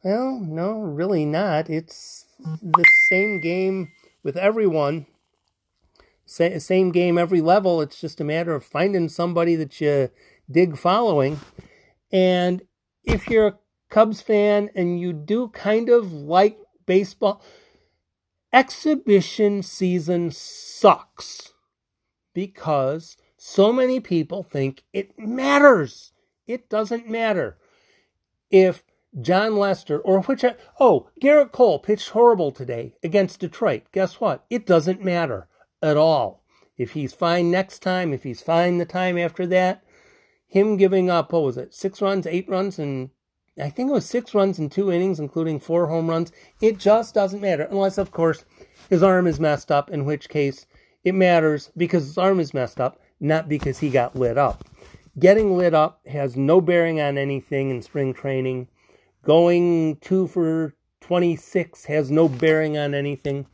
Well, 0.03 0.41
no, 0.41 0.81
really 0.81 1.25
not. 1.25 1.69
It's 1.69 2.27
the 2.39 2.85
same 3.09 3.41
game 3.41 3.91
with 4.23 4.37
everyone 4.37 5.07
same 6.29 6.91
game 6.91 7.19
every 7.19 7.41
level. 7.41 7.81
It's 7.81 8.01
just 8.01 8.21
a 8.21 8.25
matter 8.25 8.55
of 8.55 8.65
finding 8.65 9.09
somebody 9.09 9.55
that 9.57 9.81
you 9.81 10.11
dig 10.51 10.77
following. 10.77 11.41
And 12.13 12.63
if 13.05 13.29
you're 13.29 13.47
a 13.49 13.59
Cubs 13.91 14.21
fan 14.21 14.69
and 14.75 15.01
you 15.01 15.13
do 15.13 15.49
kind 15.49 15.89
of 15.89 16.13
like 16.13 16.59
baseball, 16.87 17.43
exhibition 18.53 19.63
season 19.63 20.31
sucks 20.31 21.53
because 22.35 23.17
so 23.37 23.73
many 23.73 24.01
people 24.01 24.43
think 24.43 24.85
it 24.93 25.19
matters. 25.19 26.13
It 26.47 26.69
doesn't 26.69 27.09
matter. 27.09 27.59
If 28.51 28.85
Jon 29.21 29.57
Lester 29.57 29.99
or 29.99 30.23
which, 30.23 30.45
oh, 30.79 31.09
Gerrit 31.21 31.53
Cole 31.53 31.79
pitched 31.79 32.11
horrible 32.11 32.51
today 32.51 32.95
against 33.03 33.41
Detroit. 33.41 33.85
Guess 33.93 34.21
what? 34.21 34.45
It 34.51 34.67
doesn't 34.67 35.05
matter 35.05 35.49
at 35.83 35.97
all. 35.97 36.43
If 36.77 36.93
he's 36.93 37.13
fine 37.13 37.51
next 37.51 37.81
time, 37.81 38.13
if 38.13 38.23
he's 38.23 38.43
fine 38.43 38.79
the 38.79 38.85
time 38.85 39.19
after 39.19 39.47
that, 39.47 39.83
him 40.47 40.77
giving 40.77 41.11
up, 41.11 41.33
what 41.33 41.43
was 41.43 41.57
it, 41.57 41.75
six 41.75 42.01
runs, 42.01 42.27
eight 42.27 42.49
runs, 42.49 42.79
and 42.79 43.11
I 43.61 43.71
think 43.71 43.91
it 43.91 43.95
was 43.95 44.07
six 44.07 44.35
runs 44.35 44.59
in 44.59 44.71
two 44.71 44.93
innings, 44.93 45.19
including 45.19 45.59
four 45.59 45.89
home 45.89 46.09
runs, 46.09 46.31
it 46.61 46.79
just 46.79 47.15
doesn't 47.15 47.41
matter. 47.41 47.67
Unless, 47.71 47.99
of 47.99 48.11
course, 48.11 48.45
his 48.89 49.03
arm 49.03 49.27
is 49.27 49.41
messed 49.41 49.73
up, 49.73 49.91
in 49.91 50.05
which 50.05 50.29
case 50.29 50.67
it 51.03 51.15
matters 51.15 51.71
because 51.77 52.05
his 52.05 52.19
arm 52.19 52.41
is 52.41 52.55
messed 52.55 52.81
up, 52.81 53.01
not 53.19 53.49
because 53.49 53.79
he 53.79 53.91
got 53.91 54.17
lit 54.17 54.39
up. 54.39 54.65
Getting 55.19 55.57
lit 55.57 55.75
up 55.75 56.07
has 56.07 56.37
no 56.37 56.61
bearing 56.61 57.01
on 57.01 57.19
anything 57.19 57.71
in 57.71 57.83
spring 57.83 58.15
training. 58.15 58.69
Going 59.25 59.97
two 59.97 60.29
for 60.29 60.75
26 61.01 61.87
has 61.87 62.11
no 62.11 62.29
bearing 62.29 62.79
on 62.79 62.95
anything. 62.95 63.47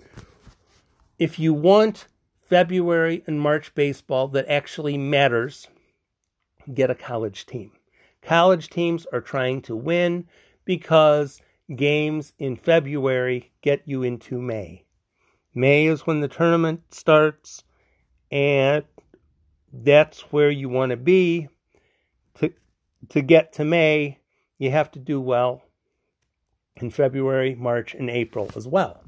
If 1.19 1.39
you 1.39 1.55
want 1.55 2.07
February 2.47 3.23
and 3.27 3.41
March 3.41 3.75
baseball 3.75 4.29
that 4.29 4.47
actually 4.49 4.99
matters, 4.99 5.69
get 6.73 6.91
a 6.91 6.95
college 6.95 7.47
team. 7.47 7.73
College 8.25 8.69
teams 8.69 9.07
are 9.13 9.21
trying 9.21 9.61
to 9.63 9.77
win 9.77 10.27
because 10.65 11.41
games 11.75 12.33
in 12.39 12.57
February 12.57 13.53
get 13.61 13.83
you 13.87 14.03
into 14.03 14.41
May. 14.41 14.85
May 15.55 15.87
is 15.87 16.07
when 16.07 16.21
the 16.21 16.29
tournament 16.29 16.83
starts, 16.93 17.63
and 18.31 18.85
that's 19.73 20.21
where 20.33 20.51
you 20.51 20.69
want 20.69 20.91
to 20.91 20.97
be. 20.97 21.49
To, 22.37 22.53
to 23.11 23.21
get 23.21 23.53
to 23.55 23.65
May, 23.65 24.19
you 24.59 24.71
have 24.71 24.91
to 24.93 24.99
do 24.99 25.21
well 25.21 25.63
in 26.77 26.91
February, 26.91 27.55
March, 27.55 27.95
and 27.95 28.11
April 28.11 28.51
as 28.57 28.67
well. 28.67 29.05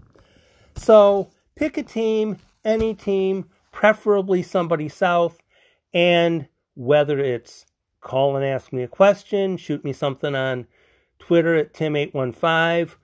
So 0.76 1.30
pick 1.56 1.76
a 1.76 1.82
team, 1.82 2.38
any 2.64 2.94
team, 2.94 3.46
preferably 3.72 4.42
somebody 4.42 4.88
south, 4.88 5.40
and 5.92 6.46
whether 6.74 7.18
it's 7.18 7.66
call 8.06 8.36
and 8.36 8.44
ask 8.44 8.72
me 8.72 8.82
a 8.82 8.88
question, 8.88 9.56
shoot 9.56 9.84
me 9.84 9.92
something 9.92 10.34
on 10.34 10.66
Twitter 11.18 11.56
at 11.56 11.74
Tim815. 11.74 12.94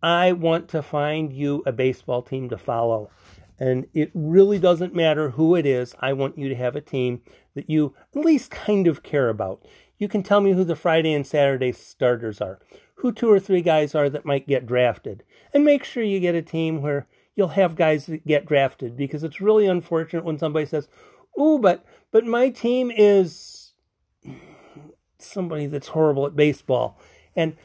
I 0.00 0.32
want 0.32 0.68
to 0.68 0.82
find 0.82 1.32
you 1.32 1.62
a 1.66 1.72
baseball 1.72 2.22
team 2.22 2.48
to 2.50 2.56
follow. 2.56 3.10
And 3.58 3.86
it 3.94 4.10
really 4.14 4.58
doesn't 4.58 4.94
matter 4.94 5.30
who 5.30 5.56
it 5.56 5.66
is. 5.66 5.94
I 5.98 6.12
want 6.12 6.38
you 6.38 6.48
to 6.48 6.54
have 6.54 6.76
a 6.76 6.80
team 6.80 7.22
that 7.54 7.68
you 7.68 7.94
at 8.14 8.24
least 8.24 8.50
kind 8.50 8.86
of 8.86 9.02
care 9.02 9.28
about. 9.28 9.64
You 9.98 10.08
can 10.08 10.22
tell 10.22 10.40
me 10.40 10.52
who 10.52 10.64
the 10.64 10.76
Friday 10.76 11.12
and 11.12 11.26
Saturday 11.26 11.72
starters 11.72 12.40
are, 12.40 12.60
who 12.96 13.12
two 13.12 13.30
or 13.30 13.40
three 13.40 13.62
guys 13.62 13.94
are 13.94 14.08
that 14.10 14.24
might 14.24 14.46
get 14.46 14.66
drafted. 14.66 15.24
And 15.52 15.64
make 15.64 15.84
sure 15.84 16.02
you 16.02 16.20
get 16.20 16.34
a 16.34 16.42
team 16.42 16.80
where 16.80 17.08
you'll 17.34 17.48
have 17.48 17.74
guys 17.74 18.06
that 18.06 18.26
get 18.26 18.46
drafted 18.46 18.96
because 18.96 19.24
it's 19.24 19.40
really 19.40 19.66
unfortunate 19.66 20.24
when 20.24 20.38
somebody 20.38 20.66
says, 20.66 20.88
"Ooh, 21.40 21.58
but 21.58 21.84
but 22.12 22.24
my 22.24 22.50
team 22.50 22.90
is 22.90 23.63
somebody 25.18 25.66
that's 25.66 25.88
horrible 25.88 26.26
at 26.26 26.36
baseball." 26.36 26.98
And 27.36 27.56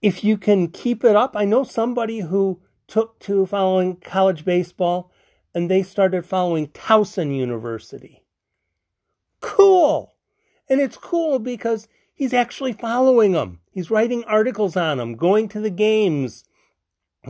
if 0.00 0.22
you 0.22 0.36
can 0.36 0.68
keep 0.68 1.02
it 1.04 1.16
up, 1.16 1.34
I 1.34 1.44
know 1.44 1.64
somebody 1.64 2.20
who 2.20 2.60
took 2.86 3.18
to 3.20 3.46
following 3.46 3.96
college 3.96 4.44
baseball 4.44 5.10
and 5.54 5.70
they 5.70 5.82
started 5.82 6.26
following 6.26 6.68
Towson 6.68 7.34
University. 7.34 8.24
Cool. 9.40 10.14
And 10.68 10.80
it's 10.80 10.96
cool 10.96 11.38
because 11.38 11.88
he's 12.12 12.34
actually 12.34 12.72
following 12.72 13.32
them. 13.32 13.60
He's 13.70 13.90
writing 13.90 14.24
articles 14.24 14.76
on 14.76 14.98
them, 14.98 15.16
going 15.16 15.48
to 15.48 15.60
the 15.60 15.70
games, 15.70 16.44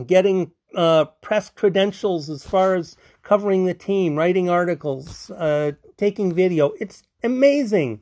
getting 0.05 0.51
uh, 0.75 1.05
press 1.21 1.49
credentials 1.49 2.29
as 2.29 2.45
far 2.45 2.75
as 2.75 2.97
covering 3.21 3.65
the 3.65 3.73
team, 3.73 4.15
writing 4.15 4.49
articles, 4.49 5.29
uh, 5.31 5.73
taking 5.97 6.33
video. 6.33 6.73
It's 6.79 7.03
amazing. 7.23 8.01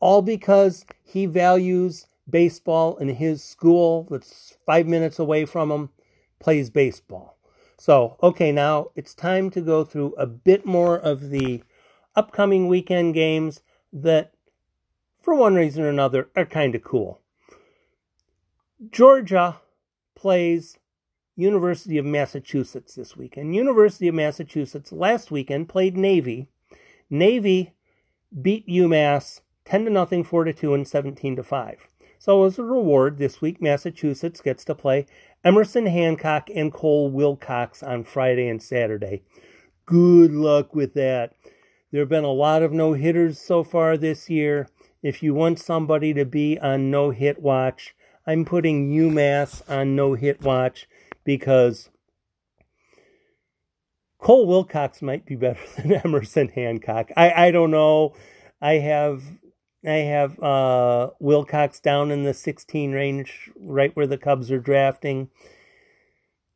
All 0.00 0.22
because 0.22 0.84
he 1.04 1.26
values 1.26 2.06
baseball 2.28 2.96
and 2.98 3.10
his 3.10 3.42
school 3.42 4.06
that's 4.10 4.54
five 4.66 4.86
minutes 4.86 5.18
away 5.18 5.44
from 5.44 5.70
him 5.70 5.90
plays 6.40 6.70
baseball. 6.70 7.38
So, 7.78 8.16
okay, 8.22 8.52
now 8.52 8.88
it's 8.94 9.14
time 9.14 9.50
to 9.50 9.60
go 9.60 9.84
through 9.84 10.14
a 10.14 10.26
bit 10.26 10.64
more 10.64 10.96
of 10.96 11.30
the 11.30 11.62
upcoming 12.14 12.68
weekend 12.68 13.14
games 13.14 13.60
that, 13.92 14.32
for 15.20 15.34
one 15.34 15.54
reason 15.54 15.82
or 15.82 15.88
another, 15.88 16.28
are 16.36 16.46
kind 16.46 16.74
of 16.74 16.84
cool. 16.84 17.20
Georgia 18.90 19.60
plays 20.14 20.78
University 21.34 21.98
of 21.98 22.04
Massachusetts 22.04 22.94
this 22.94 23.16
weekend. 23.16 23.54
University 23.54 24.08
of 24.08 24.14
Massachusetts 24.14 24.92
last 24.92 25.30
weekend 25.30 25.68
played 25.68 25.96
Navy. 25.96 26.48
Navy 27.12 27.74
beat 28.40 28.66
UMass 28.66 29.42
10 29.66 29.84
to 29.84 29.90
nothing, 29.90 30.24
4 30.24 30.44
to 30.44 30.52
2 30.54 30.72
and 30.72 30.88
17 30.88 31.36
to 31.36 31.42
5. 31.42 31.86
So 32.18 32.42
as 32.44 32.58
a 32.58 32.64
reward 32.64 33.18
this 33.18 33.42
week 33.42 33.60
Massachusetts 33.60 34.40
gets 34.40 34.64
to 34.64 34.74
play 34.74 35.04
Emerson 35.44 35.84
Hancock 35.84 36.48
and 36.54 36.72
Cole 36.72 37.10
Wilcox 37.10 37.82
on 37.82 38.04
Friday 38.04 38.48
and 38.48 38.62
Saturday. 38.62 39.24
Good 39.84 40.32
luck 40.32 40.74
with 40.74 40.94
that. 40.94 41.34
There 41.90 42.00
have 42.00 42.08
been 42.08 42.24
a 42.24 42.32
lot 42.32 42.62
of 42.62 42.72
no 42.72 42.94
hitters 42.94 43.38
so 43.38 43.62
far 43.62 43.98
this 43.98 44.30
year. 44.30 44.70
If 45.02 45.22
you 45.22 45.34
want 45.34 45.58
somebody 45.58 46.14
to 46.14 46.24
be 46.24 46.58
on 46.60 46.90
no 46.90 47.10
hit 47.10 47.42
watch, 47.42 47.94
I'm 48.26 48.46
putting 48.46 48.90
UMass 48.90 49.68
on 49.68 49.94
no 49.94 50.14
hit 50.14 50.40
watch 50.40 50.88
because 51.24 51.90
Cole 54.22 54.46
Wilcox 54.46 55.02
might 55.02 55.26
be 55.26 55.34
better 55.34 55.60
than 55.76 55.92
Emerson 55.92 56.48
Hancock. 56.48 57.10
I, 57.16 57.48
I 57.48 57.50
don't 57.50 57.72
know. 57.72 58.14
I 58.60 58.74
have 58.74 59.24
I 59.84 59.94
have 59.94 60.40
uh, 60.40 61.10
Wilcox 61.18 61.80
down 61.80 62.12
in 62.12 62.22
the 62.22 62.32
16 62.32 62.92
range, 62.92 63.50
right 63.58 63.94
where 63.96 64.06
the 64.06 64.16
Cubs 64.16 64.52
are 64.52 64.60
drafting. 64.60 65.28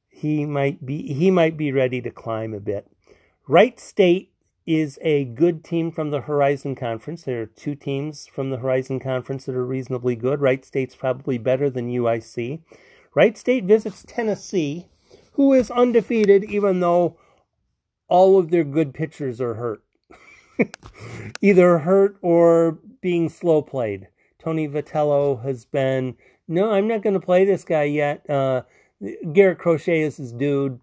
He 0.09 0.47
might 0.47 0.87
be 0.87 1.13
he 1.13 1.31
might 1.31 1.57
be 1.57 1.73
ready 1.73 2.01
to 2.01 2.11
climb 2.11 2.55
a 2.55 2.61
bit. 2.61 2.87
Wright 3.49 3.79
State 3.81 4.33
is 4.65 4.99
a 5.03 5.25
good 5.25 5.65
team 5.65 5.91
from 5.91 6.11
the 6.11 6.23
Horizon 6.23 6.77
Conference. 6.77 7.25
There 7.25 7.43
are 7.43 7.47
two 7.47 7.75
teams 7.75 8.29
from 8.29 8.51
the 8.51 8.59
Horizon 8.59 9.01
Conference 9.01 9.45
that 9.47 9.57
are 9.57 9.67
reasonably 9.67 10.15
good. 10.15 10.41
Wright 10.41 10.65
State's 10.65 10.95
probably 10.95 11.39
better 11.39 11.69
than 11.69 11.91
UIC. 11.91 12.61
Wright 13.15 13.37
State 13.37 13.65
visits 13.65 14.05
Tennessee, 14.07 14.87
who 15.33 15.53
is 15.53 15.71
undefeated 15.71 16.45
even 16.45 16.81
though 16.81 17.17
all 18.09 18.39
of 18.39 18.51
their 18.51 18.65
good 18.65 18.95
pitchers 18.95 19.41
are 19.41 19.55
hurt. 19.55 19.83
Either 21.41 21.79
hurt 21.79 22.17
or 22.23 22.79
being 23.01 23.29
slow 23.29 23.63
played. 23.63 24.09
Tony 24.39 24.69
Vitello 24.69 25.43
has 25.43 25.65
been, 25.65 26.17
no, 26.47 26.73
I'm 26.73 26.87
not 26.89 27.03
going 27.03 27.15
to 27.15 27.21
play 27.21 27.45
this 27.45 27.65
guy 27.65 27.85
yet. 27.85 28.29
Uh, 28.29 28.63
Garrett 29.33 29.59
Crochet 29.59 30.03
is 30.03 30.17
his 30.17 30.33
dude. 30.33 30.81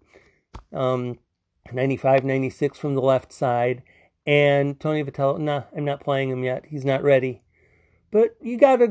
Um, 0.72 1.18
95, 1.72 2.24
96 2.24 2.78
from 2.78 2.94
the 2.94 3.00
left 3.00 3.32
side. 3.32 3.82
And 4.26 4.78
Tony 4.78 5.02
Vitello, 5.02 5.38
nah, 5.38 5.64
I'm 5.76 5.84
not 5.84 6.00
playing 6.00 6.30
him 6.30 6.44
yet. 6.44 6.66
He's 6.66 6.84
not 6.84 7.02
ready. 7.02 7.42
But 8.10 8.36
you 8.40 8.56
gotta, 8.58 8.86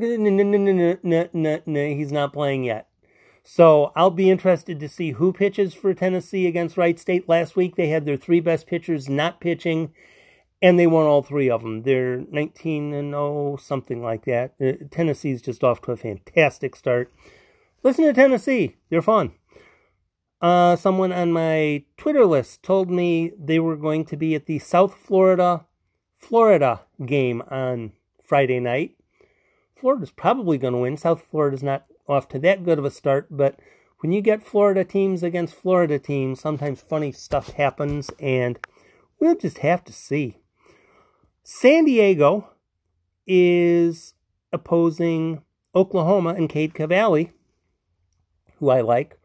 he's 1.96 2.12
not 2.12 2.34
playing 2.34 2.64
yet. 2.66 2.88
So 3.44 3.92
I'll 3.96 4.10
be 4.10 4.30
interested 4.30 4.80
to 4.80 4.88
see 4.88 5.12
who 5.12 5.34
pitches 5.34 5.74
for 5.74 5.94
Tennessee 5.94 6.48
against 6.48 6.78
Wright 6.78 6.98
State. 6.98 7.28
Last 7.28 7.56
week 7.56 7.76
they 7.76 7.90
had 7.90 8.06
their 8.06 8.16
three 8.16 8.40
best 8.40 8.68
pitchers 8.68 9.10
not 9.10 9.42
pitching, 9.42 9.94
and 10.62 10.80
they 10.80 10.88
won 10.88 11.06
all 11.06 11.22
three 11.22 11.50
of 11.50 11.62
them. 11.62 11.84
They're 11.84 12.20
19 12.32 12.94
and 12.94 13.12
0, 13.12 13.58
something 13.58 14.02
like 14.02 14.24
that. 14.26 14.54
Uh, 14.62 14.86
Tennessee's 14.90 15.42
just 15.42 15.64
off 15.64 15.82
to 15.82 15.92
a 15.92 15.98
fantastic 15.98 16.76
start. 16.76 17.14
Listen 17.84 18.06
to 18.06 18.14
Tennessee, 18.14 18.78
they're 18.90 19.02
fun. 19.02 19.34
Uh, 20.42 20.78
someone 20.78 21.12
on 21.12 21.32
my 21.32 21.84
Twitter 21.98 22.26
list 22.26 22.64
told 22.64 22.90
me 22.90 23.32
they 23.38 23.60
were 23.60 23.76
going 23.76 24.06
to 24.06 24.16
be 24.18 24.36
at 24.36 24.46
the 24.46 24.60
South 24.60 24.96
Florida, 24.96 25.66
Florida 26.18 26.82
game 27.06 27.42
on 27.50 27.92
Friday 28.22 28.62
night. 28.62 28.96
Florida's 29.76 30.12
probably 30.12 30.58
going 30.58 30.74
to 30.74 30.80
win. 30.80 30.96
South 30.96 31.26
Florida's 31.30 31.64
not 31.64 31.86
off 32.08 32.28
to 32.30 32.40
that 32.40 32.64
good 32.64 32.80
of 32.80 32.86
a 32.86 32.92
start, 32.92 33.28
but 33.30 33.60
when 34.00 34.12
you 34.12 34.22
get 34.22 34.44
Florida 34.44 34.84
teams 34.84 35.24
against 35.24 35.56
Florida 35.56 35.98
teams, 35.98 36.42
sometimes 36.42 36.82
funny 36.82 37.14
stuff 37.14 37.54
happens, 37.54 38.12
and 38.20 38.60
we'll 39.20 39.38
just 39.38 39.60
have 39.60 39.84
to 39.86 39.94
see. 39.94 40.40
San 41.42 41.86
Diego 41.86 42.50
is 43.26 44.14
opposing 44.52 45.42
Oklahoma 45.74 46.32
and 46.32 46.50
Cade 46.50 46.74
Cavalli, 46.74 47.32
who 48.58 48.70
I 48.70 48.82
like. 48.82 49.18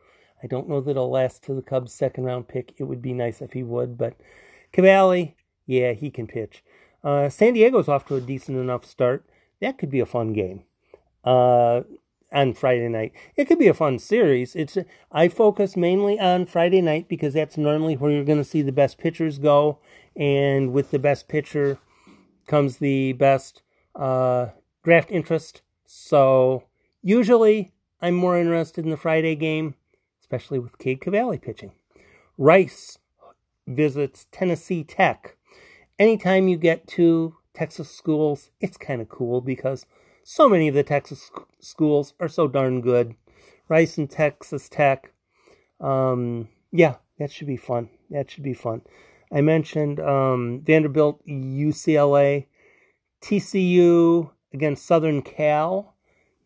I 0.42 0.46
don't 0.46 0.68
know 0.68 0.80
that 0.80 0.94
he'll 0.94 1.10
last 1.10 1.42
to 1.44 1.54
the 1.54 1.62
Cubs' 1.62 1.92
second 1.92 2.24
round 2.24 2.46
pick. 2.46 2.72
It 2.76 2.84
would 2.84 3.02
be 3.02 3.12
nice 3.12 3.42
if 3.42 3.54
he 3.54 3.64
would, 3.64 3.98
but 3.98 4.14
Cavalli, 4.72 5.36
yeah, 5.66 5.92
he 5.92 6.10
can 6.10 6.28
pitch. 6.28 6.62
Uh, 7.02 7.28
San 7.28 7.54
Diego's 7.54 7.88
off 7.88 8.06
to 8.06 8.14
a 8.14 8.20
decent 8.20 8.58
enough 8.58 8.84
start. 8.84 9.24
That 9.60 9.78
could 9.78 9.90
be 9.90 10.00
a 10.00 10.06
fun 10.06 10.32
game. 10.32 10.62
Uh, 11.24 11.82
on 12.32 12.54
Friday 12.54 12.88
night. 12.88 13.12
It 13.36 13.46
could 13.46 13.58
be 13.58 13.68
a 13.68 13.74
fun 13.74 13.98
series. 13.98 14.54
It's 14.54 14.76
I 15.10 15.28
focus 15.28 15.76
mainly 15.76 16.18
on 16.18 16.46
Friday 16.46 16.80
night 16.80 17.08
because 17.08 17.34
that's 17.34 17.56
normally 17.56 17.96
where 17.96 18.10
you're 18.10 18.24
going 18.24 18.38
to 18.38 18.44
see 18.44 18.62
the 18.62 18.72
best 18.72 18.98
pitchers 18.98 19.38
go, 19.38 19.78
and 20.16 20.72
with 20.72 20.90
the 20.90 20.98
best 20.98 21.28
pitcher 21.28 21.78
comes 22.46 22.78
the 22.78 23.12
best 23.12 23.62
uh, 23.94 24.48
draft 24.82 25.10
interest. 25.10 25.62
So 25.86 26.64
usually 27.02 27.72
I'm 28.00 28.14
more 28.14 28.38
interested 28.38 28.84
in 28.84 28.90
the 28.90 28.96
Friday 28.96 29.34
game, 29.34 29.74
especially 30.20 30.58
with 30.58 30.78
Cade 30.78 31.00
Cavalli 31.00 31.38
pitching. 31.38 31.72
Rice 32.36 32.98
visits 33.66 34.26
Tennessee 34.30 34.84
Tech. 34.84 35.36
Anytime 35.98 36.46
you 36.48 36.56
get 36.56 36.86
to 36.88 37.36
Texas 37.54 37.90
schools, 37.90 38.50
it's 38.60 38.76
kind 38.76 39.02
of 39.02 39.08
cool 39.08 39.40
because 39.40 39.84
so 40.30 40.46
many 40.46 40.68
of 40.68 40.74
the 40.74 40.82
Texas 40.82 41.30
schools 41.58 42.12
are 42.20 42.28
so 42.28 42.46
darn 42.46 42.82
good. 42.82 43.14
Rice 43.66 43.96
and 43.96 44.10
Texas 44.10 44.68
Tech. 44.68 45.14
Um, 45.80 46.48
yeah, 46.70 46.96
that 47.18 47.32
should 47.32 47.46
be 47.46 47.56
fun. 47.56 47.88
That 48.10 48.30
should 48.30 48.42
be 48.42 48.52
fun. 48.52 48.82
I 49.32 49.40
mentioned 49.40 49.98
um, 49.98 50.60
Vanderbilt, 50.62 51.26
UCLA, 51.26 52.44
TCU 53.22 54.30
against 54.52 54.84
Southern 54.84 55.22
Cal. 55.22 55.94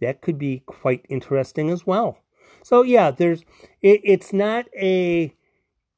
That 0.00 0.20
could 0.20 0.38
be 0.38 0.62
quite 0.64 1.04
interesting 1.08 1.68
as 1.68 1.84
well. 1.84 2.18
So 2.62 2.82
yeah, 2.82 3.10
there's 3.10 3.44
it, 3.80 4.00
it's 4.04 4.32
not 4.32 4.66
a 4.80 5.34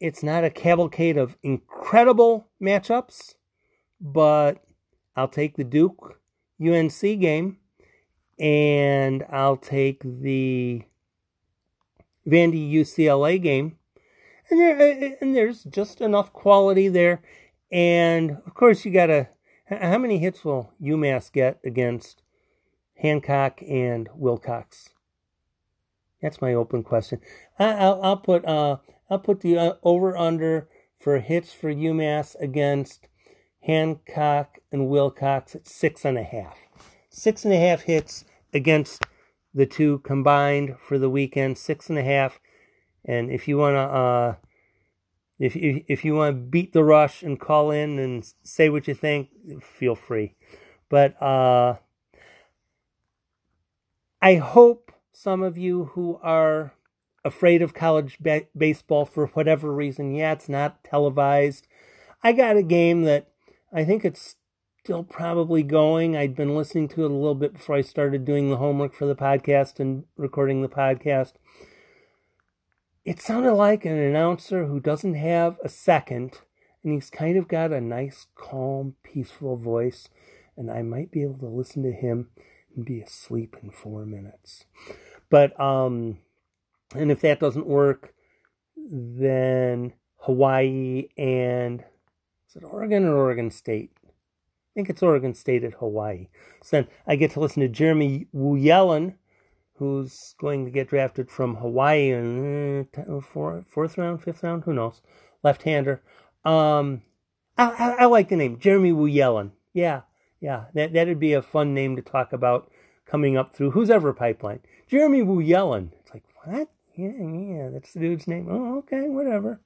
it's 0.01 0.23
not 0.23 0.43
a 0.43 0.49
cavalcade 0.49 1.19
of 1.19 1.37
incredible 1.43 2.49
matchups, 2.63 3.35
but 4.01 4.65
I'll 5.15 5.29
take 5.29 5.59
the 5.59 5.65
Duke 5.65 6.19
UNC 6.59 6.99
game 7.21 7.59
and 8.39 9.25
I'll 9.31 9.57
take 9.57 10.03
the 10.03 10.83
Vandy 12.27 12.73
UCLA 12.73 13.43
game. 13.43 13.79
And, 14.51 14.61
there, 14.61 15.17
and 15.21 15.35
there's 15.35 15.65
just 15.65 16.01
enough 16.01 16.33
quality 16.33 16.89
there. 16.89 17.23
And 17.73 18.43
of 18.47 18.55
course, 18.55 18.85
you 18.85 18.93
got 18.93 19.07
to. 19.07 19.29
How 19.67 19.97
many 19.97 20.19
hits 20.19 20.45
will 20.45 20.73
UMass 20.81 21.33
get 21.33 21.59
against 21.65 22.23
Hancock 22.97 23.63
and 23.63 24.11
Wilcox? 24.15 24.91
That's 26.21 26.43
my 26.43 26.53
open 26.53 26.83
question. 26.83 27.21
I, 27.59 27.89
will 27.89 28.03
I'll 28.03 28.17
put 28.19 28.45
uh 28.45 28.77
I'll 29.09 29.19
put 29.19 29.41
the 29.41 29.59
uh, 29.59 29.73
over 29.83 30.17
under 30.17 30.69
for 30.99 31.19
hits 31.19 31.53
for 31.53 31.73
UMass 31.73 32.35
against 32.41 33.09
Hancock 33.63 34.59
and 34.71 34.89
Wilcox 34.89 35.55
at 35.55 35.67
six 35.67 36.05
and 36.05 36.19
a 36.19 36.23
half. 36.23 36.64
Six 37.17 37.45
and 37.45 37.55
a 37.55 37.59
half 37.59 37.83
hits 37.83 38.25
against 38.53 39.07
the 39.55 39.67
two 39.67 39.99
combined 40.01 40.75
for 40.81 40.99
the 40.99 41.09
weekend. 41.09 41.57
Six 41.57 41.89
and 41.89 41.97
a 41.97 42.03
half. 42.03 42.41
And 43.05 43.31
if 43.31 43.47
you 43.47 43.57
wanna 43.57 43.85
uh 43.85 44.35
if 45.39 45.55
if, 45.55 45.85
if 45.87 46.05
you 46.05 46.17
want 46.17 46.35
to 46.35 46.41
beat 46.41 46.73
the 46.73 46.83
rush 46.83 47.23
and 47.23 47.39
call 47.39 47.71
in 47.71 48.01
and 48.01 48.27
say 48.43 48.69
what 48.69 48.89
you 48.89 48.95
think, 48.95 49.29
feel 49.63 49.95
free. 49.95 50.35
But 50.89 51.15
uh 51.23 51.77
I 54.21 54.35
hope 54.35 54.91
some 55.13 55.41
of 55.41 55.57
you 55.57 55.93
who 55.95 56.19
are 56.21 56.73
afraid 57.25 57.63
of 57.63 57.75
college 57.75 58.19
ba- 58.19 58.49
baseball 58.57 59.05
for 59.05 59.29
whatever 59.29 59.73
reason, 59.73 60.17
yeah, 60.17 60.33
it's 60.33 60.49
not 60.49 60.83
televised. 60.83 61.69
I 62.25 62.33
got 62.33 62.57
a 62.57 62.63
game 62.65 63.03
that 63.03 63.29
I 63.73 63.85
think 63.85 64.05
it's 64.05 64.35
still 64.85 65.03
probably 65.03 65.63
going. 65.63 66.15
I'd 66.15 66.37
been 66.37 66.55
listening 66.55 66.89
to 66.89 67.05
it 67.07 67.11
a 67.11 67.15
little 67.15 67.35
bit 67.35 67.55
before 67.55 67.77
I 67.77 67.81
started 67.81 68.27
doing 68.27 68.51
the 68.51 68.59
homework 68.59 68.93
for 68.93 69.07
the 69.07 69.17
podcast 69.17 69.81
and 69.81 70.05
recording 70.19 70.61
the 70.61 70.69
podcast. 70.69 71.33
It 73.03 73.19
sounded 73.19 73.55
like 73.55 73.87
an 73.87 73.97
announcer 73.97 74.67
who 74.67 74.81
doesn't 74.81 75.15
have 75.15 75.57
a 75.65 75.71
second, 75.71 76.41
and 76.83 76.93
he's 76.93 77.09
kind 77.09 77.39
of 77.39 77.49
got 77.49 77.73
a 77.73 77.81
nice, 77.81 78.27
calm, 78.35 78.97
peaceful 79.03 79.57
voice, 79.57 80.11
and 80.55 80.71
I 80.71 80.83
might 80.83 81.11
be 81.11 81.23
able 81.23 81.39
to 81.39 81.47
listen 81.47 81.83
to 81.85 81.93
him 81.93 82.29
and 82.77 82.85
be 82.85 83.01
asleep 83.01 83.57
in 83.63 83.71
four 83.71 84.05
minutes. 84.05 84.67
But, 85.31 85.59
um, 85.59 86.19
and 86.95 87.11
if 87.11 87.23
that 87.23 87.41
doesn't 87.41 87.67
work, 87.67 88.13
then 88.77 89.95
Hawaii 90.19 91.09
and, 91.17 91.85
is 92.51 92.57
it 92.57 92.65
Oregon 92.65 93.07
or 93.07 93.17
Oregon 93.17 93.51
State? 93.51 93.91
I 94.75 94.77
think 94.77 94.91
it's 94.91 95.05
Oregon 95.05 95.35
State 95.35 95.63
at 95.63 95.75
Hawaii. 95.75 96.27
So 96.63 96.79
then 96.79 96.89
I 97.07 97.15
get 97.15 97.31
to 97.33 97.41
listen 97.41 97.63
to 97.63 97.69
Jeremy 97.69 98.27
Wu-Yelland, 98.33 99.15
who's 99.77 100.35
going 100.41 100.65
to 100.65 100.71
get 100.73 100.89
drafted 100.89 101.31
from 101.31 101.57
Hawaii 101.57 102.11
in 102.11 102.89
uh, 102.97 103.21
fourth, 103.21 103.67
fourth 103.69 103.97
round, 103.97 104.23
fifth 104.23 104.43
round, 104.43 104.65
who 104.65 104.73
knows? 104.73 105.01
Left-hander. 105.45 106.03
Um, 106.45 107.03
I, 107.57 107.71
I, 107.71 107.95
I 108.01 108.05
like 108.07 108.31
the 108.31 108.37
name 108.37 108.59
Jeremy 108.59 108.91
Wu-Yelland. 108.93 109.53
Yeah, 109.73 110.03
yeah, 110.41 110.65
that 110.75 110.93
that'd 110.93 111.21
be 111.21 111.33
a 111.35 111.43
fun 111.43 111.73
name 111.73 111.95
to 111.95 112.03
talk 112.03 112.33
about 112.33 112.69
coming 113.07 113.37
up 113.37 113.55
through 113.55 113.73
who's 113.73 113.91
ever 113.91 114.13
pipeline. 114.13 114.61
Jeremy 114.89 115.23
Wu-Yelland. 115.23 115.93
It's 116.01 116.13
like 116.13 116.25
what? 116.43 116.69
Yeah, 116.97 117.13
yeah, 117.13 117.71
that's 117.71 117.93
the 117.93 118.01
dude's 118.01 118.27
name. 118.27 118.49
Oh, 118.51 118.79
okay, 118.79 119.09
whatever. 119.09 119.61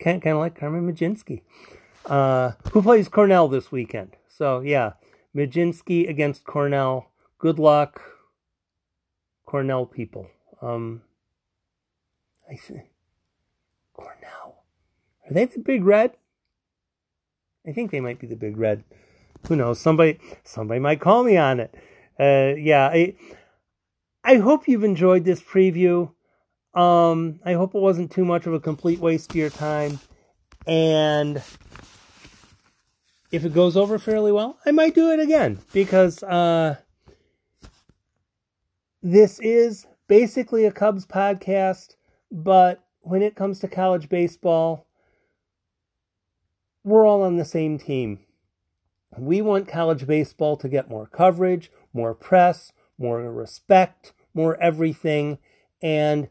Kind 0.00 0.22
kind 0.22 0.34
of 0.34 0.40
like 0.40 0.58
Carmen 0.58 0.90
Mlodzinski, 0.90 1.42
uh, 2.08 2.52
who 2.72 2.82
plays 2.82 3.08
Cornell 3.08 3.48
this 3.48 3.70
weekend. 3.70 4.16
So 4.28 4.60
yeah, 4.60 4.92
Mlodzinski 5.36 6.08
against 6.08 6.44
Cornell. 6.44 7.10
Good 7.38 7.58
luck, 7.58 8.00
Cornell 9.46 9.86
people. 9.86 10.28
Um, 10.60 11.02
I 12.50 12.56
see. 12.56 12.82
Cornell. 13.92 14.64
Are 15.28 15.32
they 15.32 15.44
the 15.44 15.60
big 15.60 15.84
red? 15.84 16.16
I 17.66 17.72
think 17.72 17.90
they 17.90 18.00
might 18.00 18.18
be 18.18 18.26
the 18.26 18.36
big 18.36 18.56
red 18.56 18.84
who 19.46 19.56
knows? 19.56 19.80
Somebody 19.80 20.18
somebody 20.44 20.80
might 20.80 21.00
call 21.00 21.22
me 21.22 21.36
on 21.36 21.60
it. 21.60 21.74
Uh, 22.18 22.54
yeah, 22.58 22.88
I 22.88 23.14
I 24.24 24.36
hope 24.36 24.66
you've 24.66 24.84
enjoyed 24.84 25.24
this 25.24 25.42
preview. 25.42 26.12
Um, 26.74 27.40
I 27.44 27.54
hope 27.54 27.74
it 27.74 27.80
wasn't 27.80 28.10
too 28.10 28.24
much 28.24 28.46
of 28.46 28.52
a 28.52 28.60
complete 28.60 28.98
waste 28.98 29.30
of 29.30 29.36
your 29.36 29.50
time. 29.50 30.00
And 30.66 31.42
if 33.30 33.44
it 33.44 33.54
goes 33.54 33.76
over 33.76 33.98
fairly 33.98 34.32
well, 34.32 34.58
I 34.64 34.70
might 34.70 34.94
do 34.94 35.10
it 35.10 35.20
again 35.20 35.60
because 35.72 36.22
uh, 36.22 36.76
this 39.02 39.38
is 39.40 39.86
basically 40.06 40.64
a 40.64 40.72
Cubs 40.72 41.06
podcast, 41.06 41.96
but 42.30 42.84
when 43.00 43.22
it 43.22 43.36
comes 43.36 43.58
to 43.60 43.68
college 43.68 44.08
baseball, 44.08 44.86
we're 46.84 47.06
all 47.06 47.22
on 47.22 47.36
the 47.36 47.44
same 47.44 47.78
team. 47.78 48.20
We 49.16 49.42
want 49.42 49.68
college 49.68 50.06
baseball 50.06 50.56
to 50.58 50.68
get 50.68 50.88
more 50.88 51.06
coverage, 51.06 51.70
more 51.92 52.14
press, 52.14 52.72
more 52.98 53.20
respect, 53.32 54.12
more 54.34 54.60
everything. 54.60 55.38
And 55.82 56.28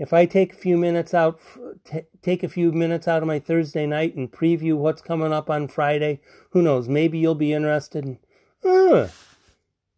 if 0.00 0.14
I 0.14 0.24
take 0.24 0.54
a 0.54 0.56
few 0.56 0.78
minutes 0.78 1.12
out, 1.12 1.38
t- 1.84 2.06
take 2.22 2.42
a 2.42 2.48
few 2.48 2.72
minutes 2.72 3.06
out 3.06 3.22
of 3.22 3.28
my 3.28 3.38
Thursday 3.38 3.86
night 3.86 4.16
and 4.16 4.32
preview 4.32 4.74
what's 4.74 5.02
coming 5.02 5.30
up 5.30 5.50
on 5.50 5.68
Friday, 5.68 6.20
who 6.52 6.62
knows? 6.62 6.88
Maybe 6.88 7.18
you'll 7.18 7.34
be 7.34 7.52
interested. 7.52 8.06
In, 8.06 8.18
uh, 8.64 9.08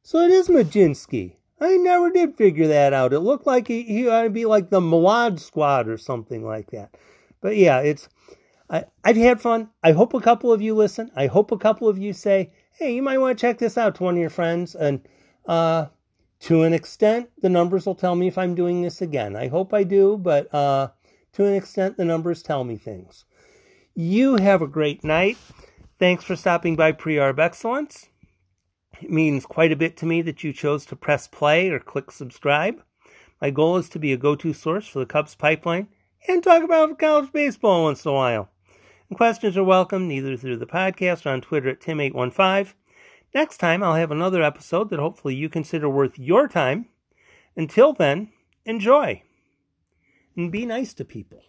so 0.03 0.19
it 0.19 0.33
is 0.33 0.49
Mlodzinski. 0.49 1.37
I 1.61 1.77
never 1.77 2.11
did 2.11 2.37
figure 2.37 2.67
that 2.67 2.93
out. 2.93 3.13
It 3.13 3.21
looked 3.21 3.47
like 3.47 3.69
he, 3.69 3.85
he 3.85 4.09
ought 4.09 4.25
to 4.25 4.31
be 4.31 4.45
like 4.45 4.71
the 4.71 4.81
Malad 4.81 5.39
squad 5.39 5.87
or 5.87 5.97
something 5.97 6.45
like 6.45 6.73
that. 6.73 6.97
But 7.41 7.57
yeah, 7.57 7.79
it's 7.79 8.09
I, 8.69 8.87
I've 9.05 9.17
had 9.17 9.41
fun. 9.41 9.71
I 9.85 9.93
hope 9.93 10.15
a 10.15 10.21
couple 10.21 10.53
of 10.53 10.61
you 10.61 10.75
listen. 10.75 11.13
I 11.15 11.29
hope 11.29 11.53
a 11.53 11.57
couple 11.57 11.87
of 11.89 11.97
you 11.97 12.13
say, 12.13 12.51
hey, 12.73 12.93
you 12.93 13.03
might 13.03 13.19
want 13.19 13.39
to 13.39 13.41
check 13.41 13.59
this 13.59 13.79
out 13.79 13.95
to 13.97 14.03
one 14.03 14.15
of 14.15 14.21
your 14.21 14.31
friends. 14.31 14.75
And 14.75 15.07
uh, 15.47 15.87
to 16.43 16.63
an 16.65 16.73
extent, 16.73 17.31
the 17.41 17.49
numbers 17.49 17.87
will 17.87 17.95
tell 17.95 18.17
me 18.17 18.27
if 18.27 18.37
I'm 18.37 18.57
doing 18.57 18.83
this 18.83 19.01
again. 19.01 19.37
I 19.37 19.47
hope 19.47 19.73
I 19.73 19.85
do, 19.85 20.19
but 20.19 20.53
uh, 20.53 20.89
to 21.35 21.47
an 21.47 21.55
extent, 21.55 21.97
the 21.97 22.05
numbers 22.05 22.43
tell 22.43 22.65
me 22.65 22.77
things. 22.77 23.25
You 23.95 24.37
have 24.37 24.61
a 24.61 24.67
great 24.67 25.05
night. 25.05 25.39
Thanks 26.01 26.25
for 26.25 26.35
stopping 26.35 26.75
by 26.75 26.91
Pre-Arb 26.91 27.39
Excellence. 27.39 28.09
It 29.01 29.09
means 29.09 29.47
quite 29.47 29.71
a 29.71 29.77
bit 29.77 29.97
to 29.99 30.07
me 30.07 30.21
that 30.23 30.43
you 30.43 30.53
chose 30.53 30.85
to 30.87 30.97
press 30.97 31.29
play 31.29 31.69
or 31.69 31.79
click 31.79 32.11
subscribe. 32.11 32.83
My 33.41 33.51
goal 33.51 33.77
is 33.77 33.89
to 33.91 34.01
be 34.01 34.13
a 34.13 34.17
go 34.17 34.35
to 34.35 34.53
source 34.53 34.89
for 34.89 34.99
the 34.99 35.07
Cubs 35.07 35.37
pipeline 35.37 35.89
and 36.27 36.43
talk 36.43 36.65
about 36.65 36.99
college 36.99 37.33
baseball 37.33 37.85
once 37.85 38.05
in 38.05 38.11
a 38.11 38.15
while. 38.15 38.51
And 39.09 39.17
questions 39.17 39.57
are 39.57 39.63
welcome 39.63 40.11
either 40.11 40.37
through 40.37 40.57
the 40.57 40.67
podcast 40.67 41.25
or 41.25 41.31
on 41.31 41.41
Twitter 41.41 41.69
at 41.69 41.81
Tim815. 41.81 42.75
Next 43.35 43.59
time, 43.59 43.83
I'll 43.83 43.95
have 43.95 44.11
another 44.11 44.43
episode 44.43 44.91
that 44.91 44.99
hopefully 44.99 45.35
you 45.35 45.49
consider 45.49 45.89
worth 45.89 46.19
your 46.19 46.49
time. 46.49 46.87
Until 47.57 47.93
then, 47.93 48.31
enjoy 48.65 49.23
and 50.37 50.53
be 50.53 50.67
nice 50.67 50.95
to 50.95 51.05
people. 51.05 51.43